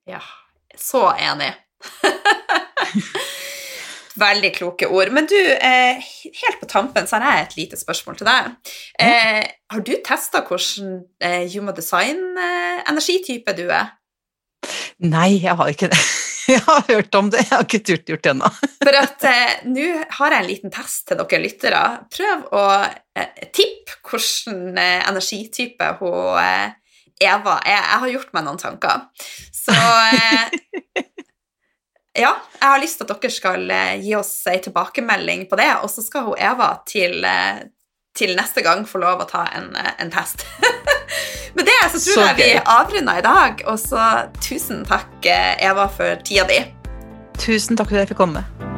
[0.10, 0.24] Ja,
[0.76, 1.54] så enig.
[4.20, 5.12] Veldig kloke ord.
[5.16, 6.02] Men du, eh,
[6.42, 8.52] helt på tampen så har jeg et lite spørsmål til deg.
[9.02, 9.42] Eh,
[9.74, 13.96] har du testa hvordan eh, human design-energitype du er?
[15.04, 16.04] Nei, jeg har ikke det.
[16.44, 18.50] Jeg har hørt om det, jeg har ikke turt gjort det ennå.
[18.84, 19.86] For at eh, nå
[20.18, 21.84] har jeg en liten test til dere lyttere.
[22.12, 26.76] Prøv å eh, tippe hvilken eh, energitype hun eh,
[27.24, 27.80] Eva er.
[27.80, 29.06] Jeg har gjort meg noen tanker.
[29.56, 29.78] Så
[30.20, 30.52] eh,
[32.14, 35.72] ja, jeg har lyst til at dere skal eh, gi oss ei tilbakemelding på det,
[35.82, 37.64] og så skal hun Eva til, eh,
[38.14, 40.46] til neste gang få lov å ta en, eh, en test.
[41.58, 45.90] Med det så tror Så jeg vi avrunder i dag, og så tusen takk, Eva,
[45.90, 46.62] for tida di.
[47.42, 48.73] Tusen takk for at jeg fikk komme.